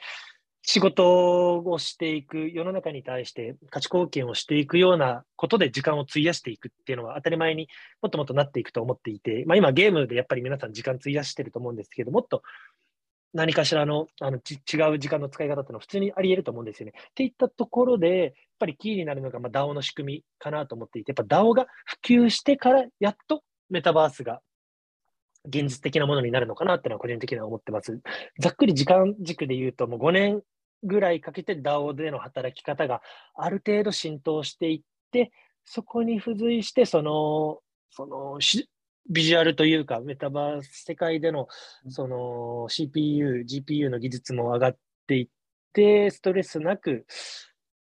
[0.66, 7.68] 仕事をしていく、世の中に対して価値貢献をしていくようなことで時間を費やしていくっていうのは当たり前に
[8.00, 12.42] もっともっとなっていくと思っていて、まあ、今ゲームでやっぱり皆さん時間費やしてると思うんですけど、もっと
[13.34, 16.92] 何かしらのあの違う時間の使い方っていうのは普通にあり得ると思うんですよね。
[16.96, 24.40] っていったところで、やっぱりキーになるのがまあ DAO の仕組みかなと思っていて、やっぱ DAO が普及してからやっとメタバースが
[25.46, 28.00] 現実的なものになるのかなっていうのは個人的には思ってます。
[28.40, 30.42] ざっくり時間軸で言うと、もう5年
[30.84, 33.02] ぐらいかけて DAO での働き方が
[33.34, 35.32] ある程度浸透していって、
[35.64, 37.58] そこに付随して、その、
[37.90, 38.40] その
[39.10, 41.48] ビジュアルというか、メタバース世界での
[41.88, 45.28] その CPU、GPU の技術も上がっていっ
[45.72, 47.06] て、ストレスなく、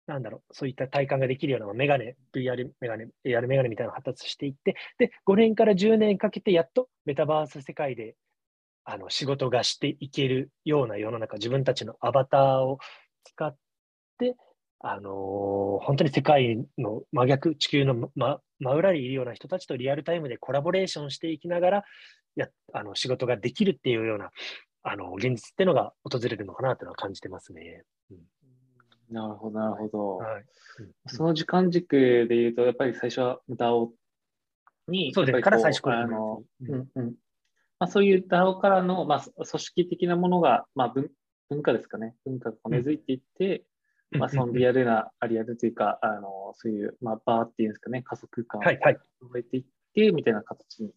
[0.06, 8.16] なんだろう、そういった体感ができるようなメガネ、VR メガネ、AR メガネみたいなのが発達していって、で、5年から10年かけてやっとメタバース世界で
[8.84, 12.78] あの仕事がしていけるような世の中、自分たちのアバターを
[13.24, 13.56] 使っ
[14.18, 14.34] て、
[14.82, 21.84] あのー本当に世界の真逆、地球の真真裏にいるような人たちとリアルタイムでコラボレーションしていきながら
[22.36, 24.30] やあの仕事ができるっていうような
[24.82, 27.82] あの現実っていうのが訪れるのかなというのは感じてますね。
[29.10, 30.16] なるほど、なるほど。
[30.18, 30.44] はい。
[31.06, 33.90] その時間軸で言うと、やっぱり最初は DAO
[34.88, 37.14] に、そうですから最初からあの、ううんんうん。
[37.78, 41.10] まあ、そういう DAO からの、まあ、組織的なものが、まあ、文
[41.50, 43.64] 文化ですかね、文化が根付いていって、
[44.18, 50.92] まあ、そのリアルな、あリアルというか、あのそういう、まあ、バーっていうんですかね、仮想空間をはいはい覚えていって、みたいな形に。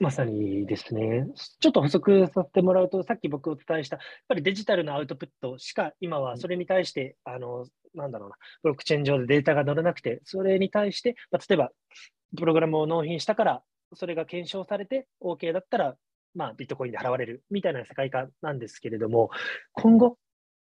[0.00, 1.26] まさにですね。
[1.60, 11.70] ちょっと補足させてもらうと、さっき僕お伝えした、やっぱりデジタルのアウトプットしか今はそれに対して、あの、なんだろうな、ブロックチェーン上でデータが乗らなくて、それに対して、まあ、例えば、
[12.36, 13.62] プログラムを納品したから、
[13.94, 15.96] それが検証されて OK だったら、
[16.34, 19.30] まあ、ビットコインで払われるみたいな世界観なんですけれども、
[19.72, 20.18] 今後、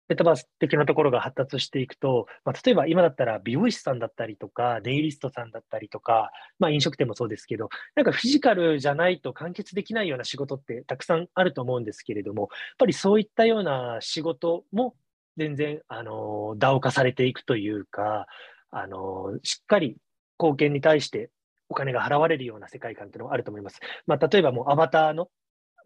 [0.08, 14.96] メタバース的なところが発達していくと、まあ、例えば今だったら美容師さんだったりとか、ネイリストさんだったりとか、まあ、飲食店もそうですけど、なんかフィジカルじゃないと完結できないような仕事ってたくさんあると思うんですけれども、やっぱりそういったような仕事も
[15.38, 18.28] 全然、あの、ダオ化されていくというか、
[18.72, 19.98] あの、しっかり
[20.40, 21.30] 貢献に対して
[21.70, 23.80] お金が払われるような世界観っていうのがあると思います。
[24.06, 25.30] まあ、例えばもうアバターの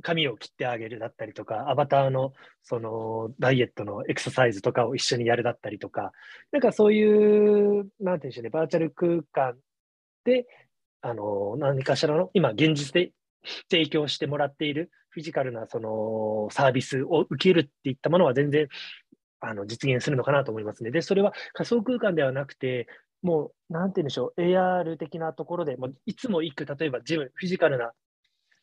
[0.02, 2.34] 髪を切ってあげるだったりとか、アバターの
[2.64, 6.12] そのダイエットのエクササイズとかを一緒にやるだったりとか、
[6.52, 9.58] なんかそういう、なんていうんでしょうね、バーチャル空間
[10.24, 10.46] で、
[11.02, 13.12] あの、何かしらの、今現実で
[13.70, 18.68] 提供してもらっているフィジカルなそのサービスを受けるっていったものは全然
[19.40, 20.92] あの実現するのかなと思いますね。
[20.92, 22.88] で、それは仮想空間ではなくて、
[23.22, 27.92] もう、なんて言うんでしょう、AR 的なところで、もういつも行く、例えばジム、フィジカルな、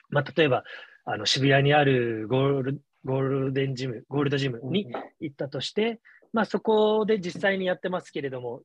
[0.08, 0.64] まあ、例えば
[1.06, 4.88] あの渋谷にあるゴールゴールデンジム、ゴールドジムに
[5.20, 6.00] 行ったとして、
[6.32, 8.62] まあ、そこで実際にやってますけれども、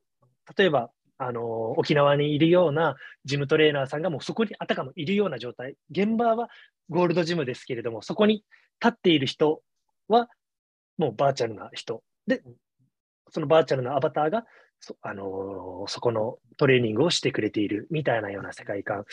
[0.58, 6.48] 例えばあの沖縄にいるようなジムトレーナーさんがもうそこにあたかもいるような状態、現場は
[6.90, 8.44] ゴールドジムですけれども、そこに
[8.82, 9.62] 立っている人
[10.08, 10.28] は
[10.98, 12.02] もうバーチャルな人。
[12.26, 12.42] で、
[13.30, 14.44] そのバーチャルなアバターが
[14.82, 19.04] そ,、あのー、そこのトレーニングをしてくれているみたいなような世界観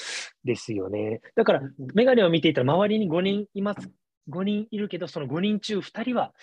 [0.44, 1.22] ですよね。
[1.36, 1.62] だから、
[1.94, 3.90] メガネを見ていたら周りに5人います。
[4.30, 6.34] 5人いるけど、その5人中2人は、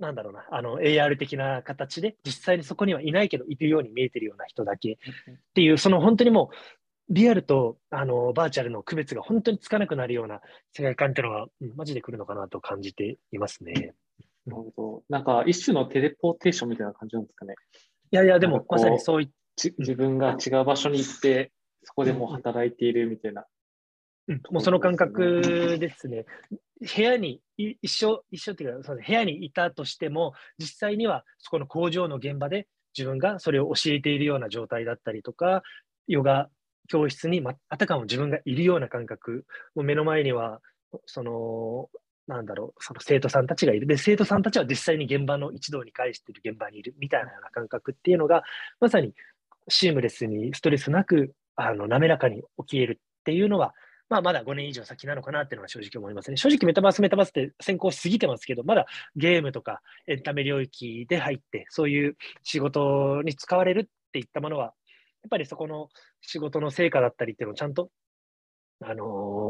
[0.00, 4.96] なんだろうな、あの AR 的な形で、実際にそこにはいないけど、いるように見えてるような人だけっ
[5.54, 6.56] ていう、その本当にもう、
[7.10, 10.40] リアルとあのバーチャルの区別が本当につかなくなるような
[10.72, 13.94] 世界観っていうのが、うん、マジで来るのかなと感じていますね。
[14.46, 15.02] なるほど。
[15.08, 17.54] なんか一種のテレポーテーションみたいな感じなんですかね。
[18.14, 21.50] いやいや、でもまさにそうい自分が違う場所に行って、
[21.82, 23.44] そこでも働いているみたいな。
[24.28, 26.24] うん、もうその感覚ですね。
[26.80, 35.64] 部屋に一緒、一緒っていうか、部屋にいたとしても、実際にはそこの工場の現場で自分がそれを教えているような状態だったりとか、
[36.06, 36.48] ヨガ
[36.86, 40.60] 教室に、ま、あたかも自分がいるような感覚、もう目の前には、
[41.06, 41.90] その、
[42.26, 43.86] なんだろう、その生徒さんたちがいる。
[43.86, 48.42] で、生徒さんたちは実際に現場の一堂に返している現場にいるみたいなような感覚っていうのが、
[48.80, 49.14] まさに
[49.68, 53.74] シームレスにストレスなく、あの、滑らかに起きえるっていうのは、
[54.08, 56.36] まあ、まだ5年以上先なのかなっていうのは正直思いますね。
[56.36, 64.72] 正直メタバース、メタバースって先行しすぎてますけど、まだゲームとかエンタメ領域で入って、そういう仕事に使われるっていったものは、やっ
[65.30, 65.88] ぱりそこの
[66.20, 67.90] 仕事の成果だったりっていうのをちゃんと、
[68.82, 69.06] あのー、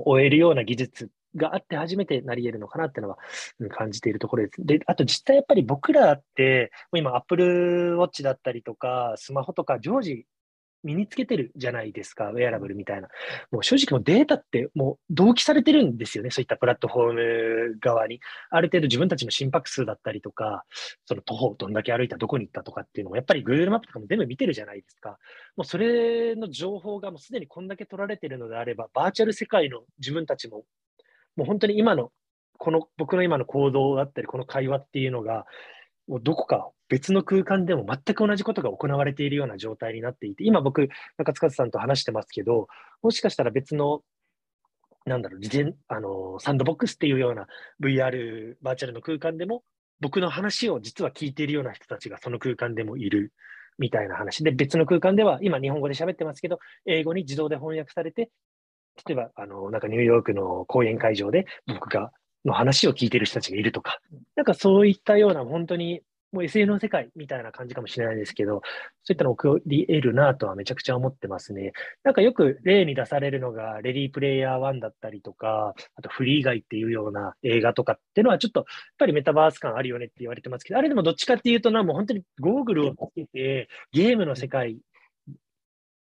[0.06, 3.18] 終えるような技術があって初めてなり得るのかなっていうのは、
[3.60, 4.64] うん、感じているところです。
[4.64, 10.26] で、あと実際やっぱり僕らって、今 Apple Watch だったりとか、スマホとか常時
[10.84, 13.08] 身につけてるじゃないですか、ウェアラブルみたいな。
[13.50, 17.12] もう正直もうデータってもう同期されてるんですよね、そういったプラットフォー
[17.72, 18.20] ム側に。
[18.50, 20.64] ある程度自分たちの心拍数だったりとか、
[21.06, 25.18] その徒歩どんだけ歩いた、どこに行ったとかっていうのも、やっぱり Google マップとかも全部見てるじゃないですか。
[25.56, 30.64] もうそれの情報がもうすでにこんだけ取られてるのであれば、バーチャル世界の自分たちも、
[31.36, 32.10] もう本当に今の、
[32.58, 35.46] この僕の今の行動だったり、この会話っていうのが、
[36.06, 42.68] もうどこか別の空間でも全く同じことが行われているような状態になっていて、今僕、中塚さんと話してますけど、
[43.02, 44.02] もしかしたら別の、
[45.06, 47.46] なんだろう、事前、あの、サンドボックスっていうような
[47.80, 49.62] VR、バーチャルの空間でも、
[50.00, 53.32] 僕の話を実は聞いているような人たちがその空間でもいる
[53.78, 54.44] みたいな話。
[54.44, 58.30] で、別の空間では、今日本語で喋ってますけど、英語に自動で翻訳されて、
[59.06, 62.12] 例えば、あの、なんかニューヨークの講演会場で僕が
[62.44, 64.00] の話を聞いてる人たちがいるとか、
[64.36, 66.02] なんかそういったような本当に
[66.34, 68.60] もう SL の世界みたいな感じかもしれないですけど、
[69.04, 71.72] そういったのを起こり得るなとはめちゃくちゃ思ってますね。
[72.02, 78.66] なんかよく例に出されるのが、レディープレイヤー1だったりとか、あとフリーガイっていうような映画とかっていうのはちょっとやっ
[78.98, 84.78] ぱりメタバース感あるよねって言われてますけど、あれでもどっちかっていうとな、もう本当にゴーグルをつけてゲームの世界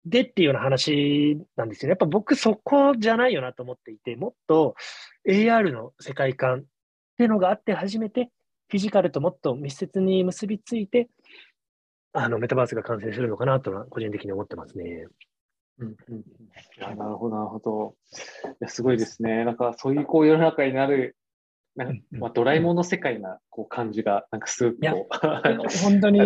[0.05, 1.91] でっていうような話なんですよね。
[1.91, 4.75] やっぱ僕そこじゃないよなと思っていて、もっと
[5.29, 6.62] AR の世界観っ
[7.17, 8.31] ていうのがあって初めて、
[8.69, 11.09] フィジカルともっと密接に結びついて、
[12.12, 15.07] あのメタバースが完成するのかなとは個人的に思ってますね。
[15.79, 16.23] うんうん、
[16.79, 17.95] なるほど、なるほど。
[18.51, 19.45] いやすごいですね。
[19.45, 21.17] なんかそういうこう世の中になる、
[21.75, 25.09] なんかまあ、ドラえもんの世界なこう感じが、なんかすごく
[25.83, 26.21] 本当に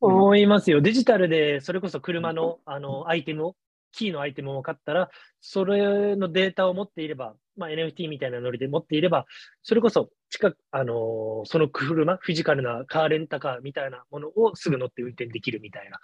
[0.00, 0.80] 思いますよ。
[0.80, 3.56] デジタルでそれこそ車のあのアイテムを
[3.92, 9.26] キーのアイテムを買ったら、それのデータを持っていれば、まあ、NFT みたいなノリで持っていれば、
[9.62, 15.98] それこそ近く、あのー、その車、フィジカルなカーレンタカーみたいなものをすぐ乗って運転できるみたいな。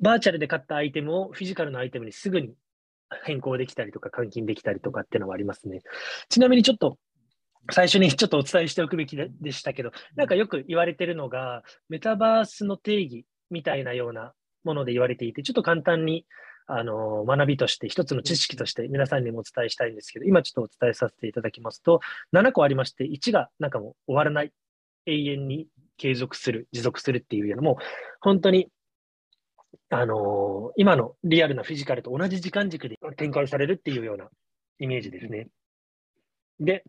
[0.00, 2.54] バーチャルで買ったアイテムをフィジカルなアイテムにすぐに
[3.24, 5.80] 変更できたりとか換金できたりとかっていうのはありますね。
[6.28, 6.96] ちなみにちょっと
[7.70, 14.32] 最初にちょっとお伝えしておくべきでしたけど、なんかよく言われてるのが、メタバースの定義みたいなような
[14.64, 16.26] もので言われていて、ちょっと簡単に
[16.66, 22.00] あの学びとして、一つの知識として皆さんにもお伝えしたいんですけど、今ちょっとお伝えさせていただきますと、
[22.32, 24.52] 7個ありまして、1がなんかもう終わらない、
[25.06, 25.66] 永遠に
[25.96, 27.76] 継続する、持続するっていうような、もう
[28.20, 28.68] 本当に、
[29.88, 34.28] あの今のリアルなフィジカルと同じ時間軸で展開されるっていうような
[34.78, 35.48] イメージですね。
[36.60, 36.84] で、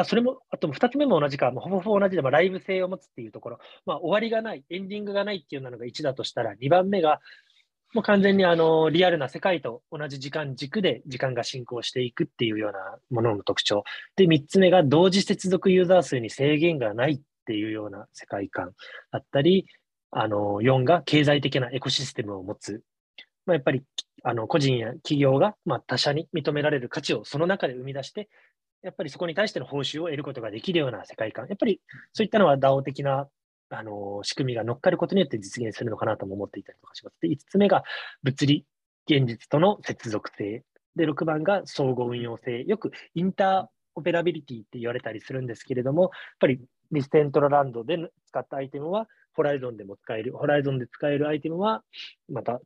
[0.00, 7.20] あ、それも、あと2つ目も同じか、もうほぼほぼ同じで、まあ、ライブ性を持つっていうところ、まあ、終わりがない、エンディングがないっていうのが1だとしたら、2番目が、
[7.94, 13.84] もう完全にあのリアルな世界と同じ時間軸で時間が進行していくっていうようなものの特徴。
[14.16, 18.72] で、3つ目が同時接続ユーザー数に制限がないっていうような世界観
[19.12, 19.66] だったり、
[20.10, 22.82] あの4が経済的なエコシステムを持つ。
[23.46, 23.82] まあ、やっぱり
[24.24, 28.28] あの個人や企業が、ま、他者に認められる価値をその中で生み出して、
[28.86, 31.46] やっぱりそこに対しての報酬を得ることができるような世界観。
[31.48, 31.80] やっぱり
[32.12, 33.28] そういったのは DAO 的な
[33.68, 37.16] あの仕組みが乗っかることによって実現するのかなとも思っていたりとかします。
[37.20, 37.82] で、5つ目が
[38.22, 38.64] 物理
[39.10, 40.64] 現実との接続性。
[40.94, 42.62] で、6番が相互運用性。
[42.62, 43.66] よくインター
[43.96, 46.60] オペラビリティって言われたりするんですけれども、やっぱり
[46.92, 50.32] ディセントラランドで使ったアイテムは、ホライゾンでも使える。
[50.32, 51.82] ホライゾンで使えるアイテムは、
[52.28, 52.60] また、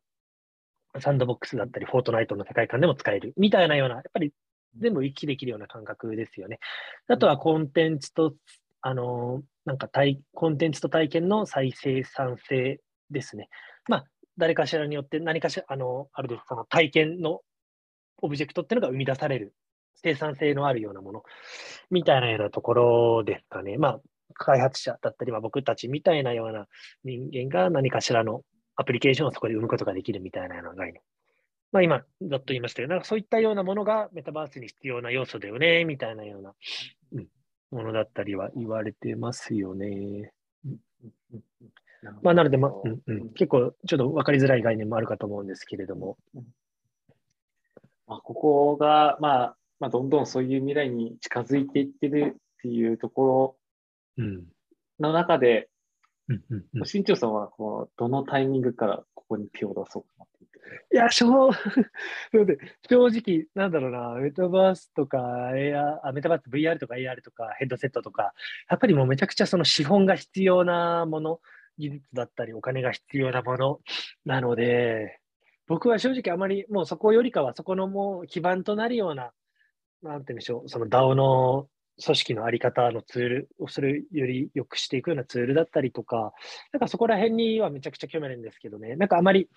[0.98, 3.32] サンドボックスだったり、フォートナイトの世界観でも使える。
[3.36, 4.32] みたいなような、やっぱり
[4.78, 6.58] 全部行き来できるような感覚ですよね。
[7.08, 8.34] あとはコンテンツと、
[8.82, 13.48] あの、なんか体、コンテンツと体験の再生産性ですね。
[13.88, 14.04] まあ、
[14.38, 17.40] 誰かしらによって何かしら、あの、あるです、その体験の
[18.22, 19.54] オブジェクトっていうのが生み出される、
[20.02, 21.22] 生産性のあるようなもの、
[21.90, 23.76] みたいなようなところですかね。
[23.76, 24.00] まあ、
[24.34, 26.66] 開発者だったり、まあ、僕たちみたいなような
[27.04, 28.42] 人間が何かしらの
[28.76, 31.02] アプリケーションをそこで生むことができるみたいなような概念。
[31.72, 36.54] まあ、今、ざっと言いましたけど、なんかそういったようなものがメタバースに必要な要素だよね、みたいなような、
[37.12, 37.28] うん、
[37.70, 40.32] ものだったりは言われてますよね。
[42.22, 46.16] まあ、なので、まあうんうん、結構ちょっと分かりづらい概念もあるかと思うんですけれども。
[48.06, 53.56] まあ、ここが、まあ、まあ、どんどんそういう未来に近づいていってるっていうとこ
[54.18, 54.24] ろ
[54.98, 55.68] の中で、
[56.28, 60.19] うんうんうん、新庄さんはこうどのタイミングからここに手を出そう
[60.92, 61.26] いや、正
[62.88, 65.18] 正直、なんだろうな、メタバースとか、
[65.52, 68.34] AR、あメタバース VR とか AR とかヘッドセットとか、
[68.68, 71.40] やっぱりもうめちゃくちゃその資本が必要なもの、
[71.78, 73.80] 技術だったりお金が必要なもの
[74.24, 75.18] なので、
[75.66, 79.32] 僕は正直あまりもうそこよりかはそこのもう基盤となるような、
[80.02, 81.68] なんて言うんでしょう、その DAO の
[82.02, 86.32] 組織のあり方のツールをするより良くしていくようなツールだったりとか、
[86.72, 89.48] なんかそこら辺にはめちゃくちゃ興味あるんですけどね、なんかあまり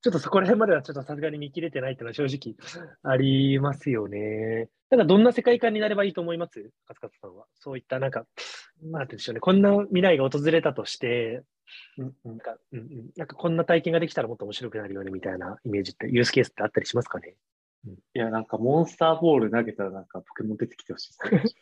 [0.00, 2.54] ちょっとそこら辺まではちょっとさすがに見切れてないっていうのは正直
[3.02, 4.68] ありますよね。
[4.90, 6.70] なんかどんな世界観になればいいと思います？
[6.86, 7.46] カツカツさんは。
[7.54, 8.24] そういったなんか、
[8.90, 9.40] まあでしょうね。
[9.40, 11.42] こんな未来が訪れたとして、
[12.24, 12.86] なんかうんうん、
[13.16, 17.34] なんかこんな体験ができたらもっと面白くなるよねみたいなイメージって、ユースケースってあったりしますかね？
[17.86, 21.54] いや、なんかモンスターボール投げたらなんかポケモン出てきてほしいです。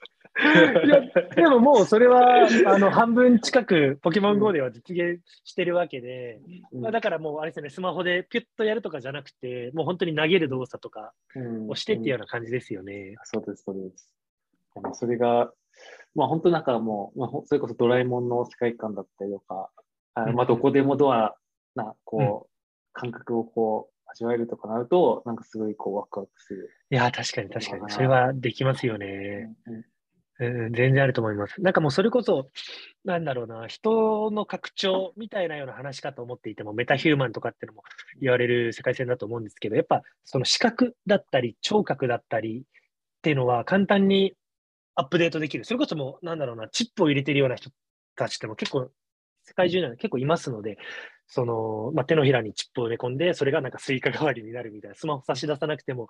[0.85, 1.01] いや、
[1.35, 6.41] でももうそれは、あの、半分近くポケモン GO では実現してるわけで、
[6.73, 11.13] うん、まあ、だからもうあれですね、スマホでピュッとやるとかじゃなくて、もう本当に投げる動作とか
[11.69, 12.95] をしてっていうような感じですよね。
[12.95, 14.15] うんうん、そうです、そうです。
[14.93, 15.51] それが、
[16.15, 19.71] まあ本当なんかもう、まあ、それこそドラえもんの世界観だったりとか、
[20.15, 21.37] あまあどこでもドア
[21.75, 22.51] な、こう、
[22.93, 26.71] 感覚をこう、味わえるとかなると、なんかすごいこうワクワクする。
[26.91, 27.91] いや、確かに確かに。
[27.91, 29.55] それはできますよね。
[30.39, 31.61] うん、全然あると思います。
[31.63, 32.51] なんかもうそれこそ、
[33.05, 37.83] なんだろうな、人の拡張みたいなような話かと思っていても、メタヒューマンとかってのも
[38.21, 42.63] 言われる世界線だと思うんですけど、やっぱその視覚だったり、聴覚だったりっ
[43.23, 44.35] ていうのは簡単に
[44.95, 45.65] アップデートできる。
[45.65, 47.71] それこそもう、なんだろうな、チップを入れてるような人
[48.15, 48.91] たちっても結構、
[49.43, 50.77] 世界中には結構いますので、
[51.27, 56.09] その、まあ、手のひらにチップを埋め込んで、それがなんか Suica 代わりになるみたいな、スマホ差し出さなくても、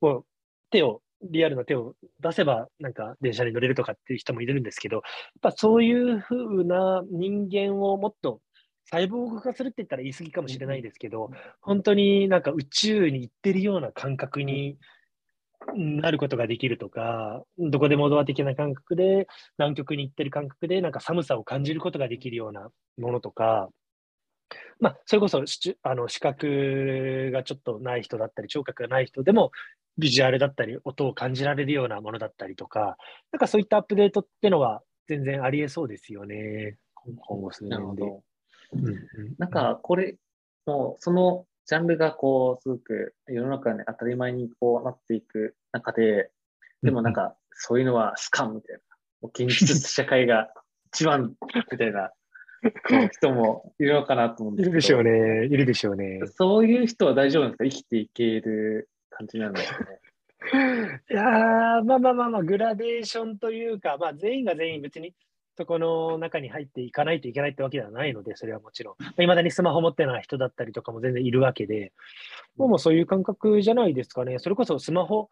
[0.00, 0.24] もう
[0.70, 5.02] 手を、リアルな手を出せば、なんか電車に乗れるとかっていう人もいるんですけど、やっ
[5.42, 8.40] ぱそういうふうな人間をもっと
[8.90, 14.78] サイボーグ化するって言ったら言い過ぎかもしれないですけど、本当になんか宇宙に行ってるような感覚に
[15.74, 19.26] なることができるとか、どこでもドア的な感覚で、
[19.58, 23.68] 南極に行ってる感覚で、なんか寒さを感じることができるようなものとか、
[24.80, 25.42] まあ、それこそ
[25.82, 29.50] あの視覚がちょっとない人だったり、聴覚がない人でも、
[29.98, 32.96] ビジュアルだったり、音を感じられるようなものだったりとか、
[33.32, 38.04] なんかそういったアップデートっていうのは全然ありえそうですよね、今後数年で。
[39.38, 40.16] なんかこれ、
[40.66, 46.30] もうそのジャンルがこう、すごく世の中に当たり前にこうなっていく中で、
[46.82, 48.78] でもなんかそういうのはスカンみたい
[49.22, 50.52] な、現実社会が
[50.92, 51.34] 一番
[51.72, 52.12] みたいな
[53.12, 54.70] 人もいるのかなと思うんですけど。
[54.70, 55.46] いるでしょうね。
[55.46, 56.20] いるでしょうね。
[56.36, 57.64] そういう人は大丈夫なんですか？
[57.64, 59.86] 生きていける感じなんですかね？
[61.10, 65.12] いやまあまあまあまあ、グラデーションというか、まあ全員が全員別に
[65.56, 69.22] そこの中に入っていかないといけないってわけではないので、それはもちろん。
[69.22, 71.92] いまだにスマホ持ってない人だったりとかも全然いるわけで、
[72.56, 74.38] もうそういう感覚じゃないですかね。
[74.38, 75.28] それこそスマホ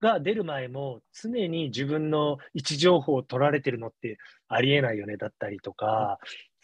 [0.00, 4.18] が出る前も常に自分の位置情報を取られてるのって
[4.48, 6.18] ありえないよねだったりとか、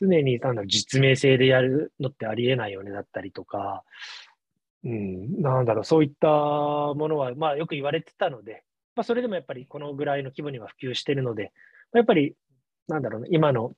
[0.07, 3.83] 常になんだ実名制でやるのってありえないよねだったりとか、
[4.85, 11.53] うん、なんだろう、そういったものは、まあ、よく言われてたので、まあ、それでもやっぱりこのぐらいの規模には普及してるので、
[11.95, 12.35] やっぱり、
[12.87, 13.73] なんだろうね、今の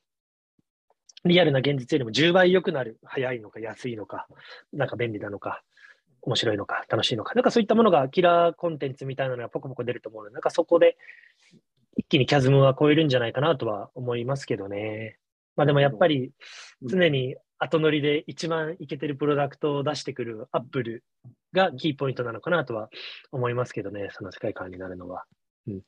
[1.25, 4.27] リアルな現実よりも10倍良くなる、早いのか安いのか、
[4.73, 5.63] なんか便利なのか、
[6.23, 10.97] 面白いのか、楽しいのか、なんかそういったものがキラーコンテンツみたいなのがポコポコ出ると思うので、なんかそこで
[11.97, 15.19] 一気にキャズムは超えるんじゃないかなとは思いますけどね。
[15.57, 16.33] まあでもやっぱり
[16.83, 21.05] 常に後乗りで一番いけてるプロダクトを出してくるアップル
[21.53, 22.91] がキーポイントなのかなとは
[23.33, 25.25] 思いますけどね、その世界観になるのは。
[25.67, 25.81] うん、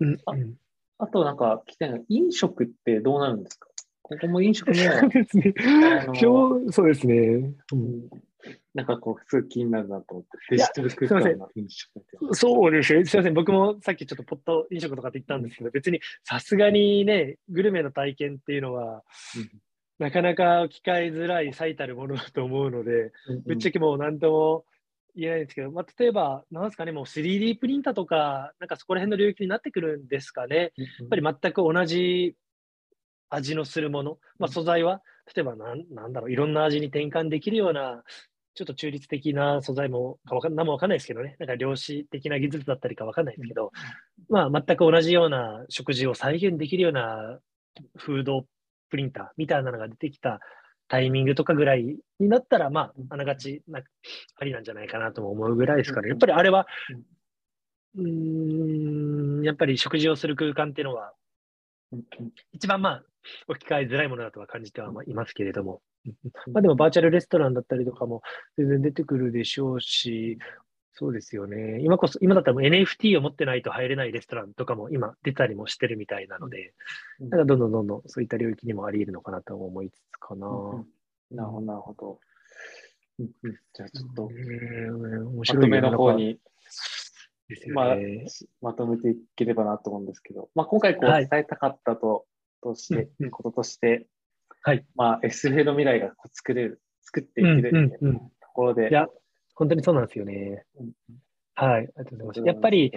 [0.00, 3.71] うんああとなんか聞きたいのは、飲食ってどうなるんですか？
[4.12, 4.74] ここも飲食も。
[4.74, 5.54] そ うですね。
[6.70, 7.54] そうですね。
[7.72, 8.08] うん
[8.74, 11.90] なんかこう、すごい気になるなと思って、デジタル空間の飲食
[12.32, 13.04] そうですね。
[13.04, 13.34] すみません。
[13.34, 19.02] 僕もさっきちょっとポット飲食とかって言ったんですけど、別にさすがにね、グルメの体験っていうのは、
[19.98, 23.12] なかなか機械づらい最たるものだと思うので、
[23.44, 24.64] ぶっちゃけもう何とも
[25.14, 30.72] 言えないんですけど、まあ、例えば、なんですかね、もう 3D プリンターとか、なんかそこら辺の領域になってくるんですかね。
[30.76, 32.34] やっぱり全く同じ
[33.34, 35.02] 味のするもの、まあ、素材は、
[35.34, 38.02] 例えばなんなんだろう、いろんな味に転換できるような
[38.54, 43.72] ちょっと中立的な素材もかわか何もわかんないですけどね、なんか量子的な技術だったりかわかんないですけど、
[44.28, 47.38] まあ、全く同じような食事を再現できるような
[47.96, 48.44] フード
[48.90, 50.40] プリンターみたいなのが出てきた
[50.88, 51.84] タイミングとかぐらい
[52.20, 53.80] になったら、まあ、あながちな
[54.36, 56.66] ありなんじゃないかなと思うぐらいですから、ね、やっぱりあれは、
[57.96, 61.14] うん、やっぱり食事をする空間っていうのは、
[62.52, 63.02] 一番まあ、
[63.48, 65.80] 置き換えづらいものだとは感じてはいますけれども、
[66.52, 68.22] まあでもバーチャルレストランだったりとかも
[68.56, 70.38] 全然出てくるでしょうし、
[70.94, 71.80] そうですよね。
[71.80, 76.74] 今こそ、今だったら NFT を持ってないと入れないレストランとかも今出たりもしてるみたいなので、
[77.20, 80.46] うん、なんかどんどんどんどんそういった領域にもあり得るのかなと思いつつかな。
[80.46, 80.84] う
[81.32, 82.20] ん、なるほど、なるほど。
[83.18, 86.38] じゃあちょっと、えー、面白いまとめの方に、
[87.74, 87.96] まあ、
[88.60, 92.26] まとめていければなと思うんですけど、まあ、今回こう伝えたかったと
[92.62, 94.06] として、うん、こととして、
[94.62, 94.84] はい。
[94.94, 98.90] まあ、SF の未来が作れる、作っていけるっていうところで。
[98.90, 99.08] いや、
[99.54, 100.64] 本当にそうなんですよね。
[100.78, 100.92] うん、
[101.54, 102.40] はい、ありがとうございます。
[102.46, 102.92] やっぱり、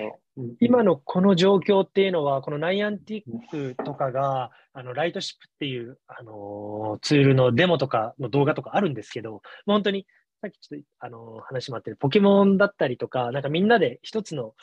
[0.59, 10.05] 今のこの状況っていうのは、このナイアンティックとかが、あのライトシップっていう、あのー、ツールのデモとかの動画とかあるんですけど、本当に
[10.45, 14.53] さっきちょっとあの話もあってるポケモンだったりとか、なんかみんなで一つの、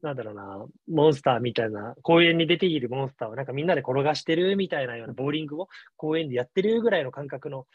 [0.00, 7.66] なんだろうな、モンスターみたいな、公園に出ているモンスターをなんかみんなで転がしてるみたいなようなボーリングを公園でやってるぐらいの感覚の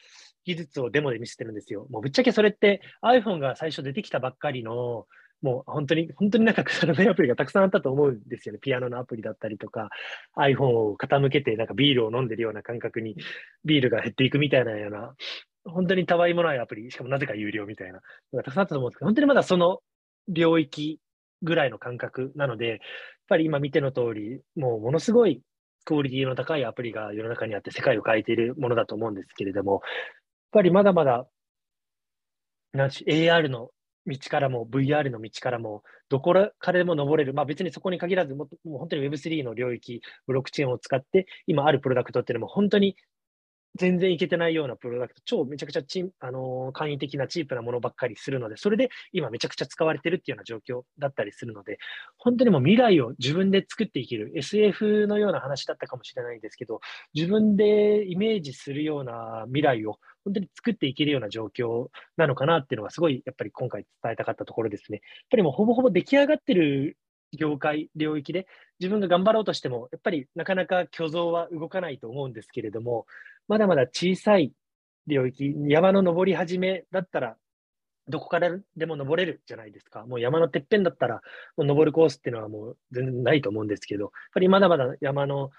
[0.45, 1.88] 技術をデモで見せてるんですよ。
[1.89, 5.05] もうぶっちゃけそれって iPhone が最初出てきたばっかりの、
[5.41, 8.59] もう本当に、本当になんかくだらないアプリがたくさんあったと思うんですよね。
[8.59, 9.89] ピアノのアプリだったりとか、
[10.38, 13.18] iPhone を傾けてなんかビールを飲んでるような感覚に
[13.65, 15.15] ビールが減っていくみたいなような
[15.68, 18.01] 本当にたわいもないアプリ、しかもなぜか有料みたいな。
[18.34, 19.80] のがたくさんあったと思うんですけど、本当にまだその
[20.28, 20.99] 領域
[21.41, 22.80] ぐらいの感覚なので、やっ
[23.28, 25.41] ぱり今見ての通り、もうものすごい
[25.86, 29.82] クオリティの高いアプリが世の中にあって世界を変えているものだと思うんですけれども、やっ
[30.51, 31.28] ぱりまだまだ、
[32.74, 33.70] なんし AR の
[34.05, 42.95] 道からも VR の道からも、どこからでも登れる、まあ、別にそこに限らずも、もう本当に Web3 の領域、ブロックチェーンを使って、今あるプロダクトっていうのも本当に
[43.78, 51.80] 全然いけてないようなプロダクト、超めちゃくちゃチあのー、簡易的なチープなものばっかりするので、それで今めちゃくちゃ使われてるっていうような状況だったりするので、
[52.18, 56.80] 本当にもう未来を自分で作っていける、SF のような話だったかもしれないんですけど、
[57.14, 64.98] 自分でイメージするような未来を本当に作っていけるような状況なのかなっていうのがすごいやっぱり今回伝えたかったところですね。
[64.98, 66.98] やっぱりもうほぼほぼ出来上がってる
[67.34, 68.48] 業界、領域で
[68.80, 73.06] 自分が頑張ろうとしても、やっぱりなかなか虚像は動かないと思うんですけれども、
[73.48, 74.52] まだまだ小さい
[75.08, 77.38] 領域、山の登り始めだったら、
[78.10, 80.06] どこからでも登れるじゃないですか。
[80.06, 81.16] もう山のてっぺんだったら、
[81.56, 85.50] もう登るコースっていうのはもう全然ないと思うんですけど、やっぱりまだまだ山の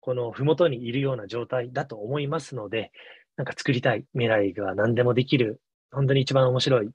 [0.00, 2.92] この麓にいるような状態だと思いますので、
[3.36, 6.90] なんか作りたい未来が何でもできる、本当に一番面白い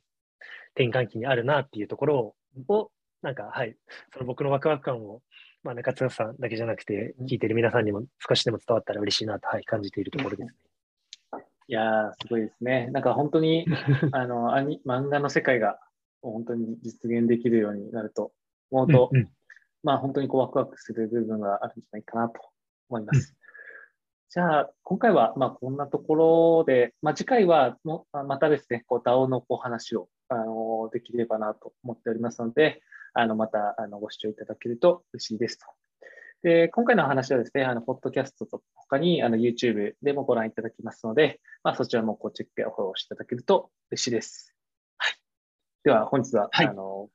[0.75, 2.35] 転換期にあるなっていうところ
[2.67, 2.91] を、
[3.21, 3.75] なんか、はい、
[4.13, 5.21] その僕のワクワク感を
[5.63, 10.53] まあ、中津さんだけじゃなくて、聞いてる皆さんにも少しでも伝わったら嬉しいなと、はい、感じているところです、ね。
[11.67, 12.89] いやー、すごいですね。
[12.91, 13.65] なんか本当に、
[14.11, 15.79] あの、アニ漫画の世界が
[16.21, 18.33] 本当に実現できるようになると
[18.71, 19.29] 思うと、うんうん、
[19.83, 22.41] まあ本当にこうワクワクする部分があるんじゃないかなと
[22.89, 23.31] 思います。
[23.31, 23.37] うん、
[24.29, 32.81] じゃあ、今回はまあこんなところで、まあ次回はもまたですね、こう DAO のこう話をあのできればなと思っておりますので、
[33.13, 35.65] あの、また、あの、ご視聴いただけると嬉しいですと。
[36.43, 44.53] で、今回の話はですね、あの、ポッドキャストと他に、あの、YouTube でもご覧いただけますので、まあ、そちらもこうチェックやフォローしていただけると嬉しいです。
[44.97, 45.13] はい。
[45.85, 47.09] では、本日は、はい、あの、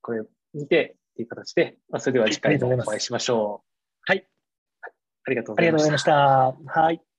[0.00, 0.22] これ
[0.54, 4.00] にてっていう形で、まあ、それでは次回もお会いしましょう。
[4.06, 4.26] はい。
[5.24, 5.88] ありがとうございました。
[5.88, 6.80] ありがとうございました。
[6.80, 7.11] はい。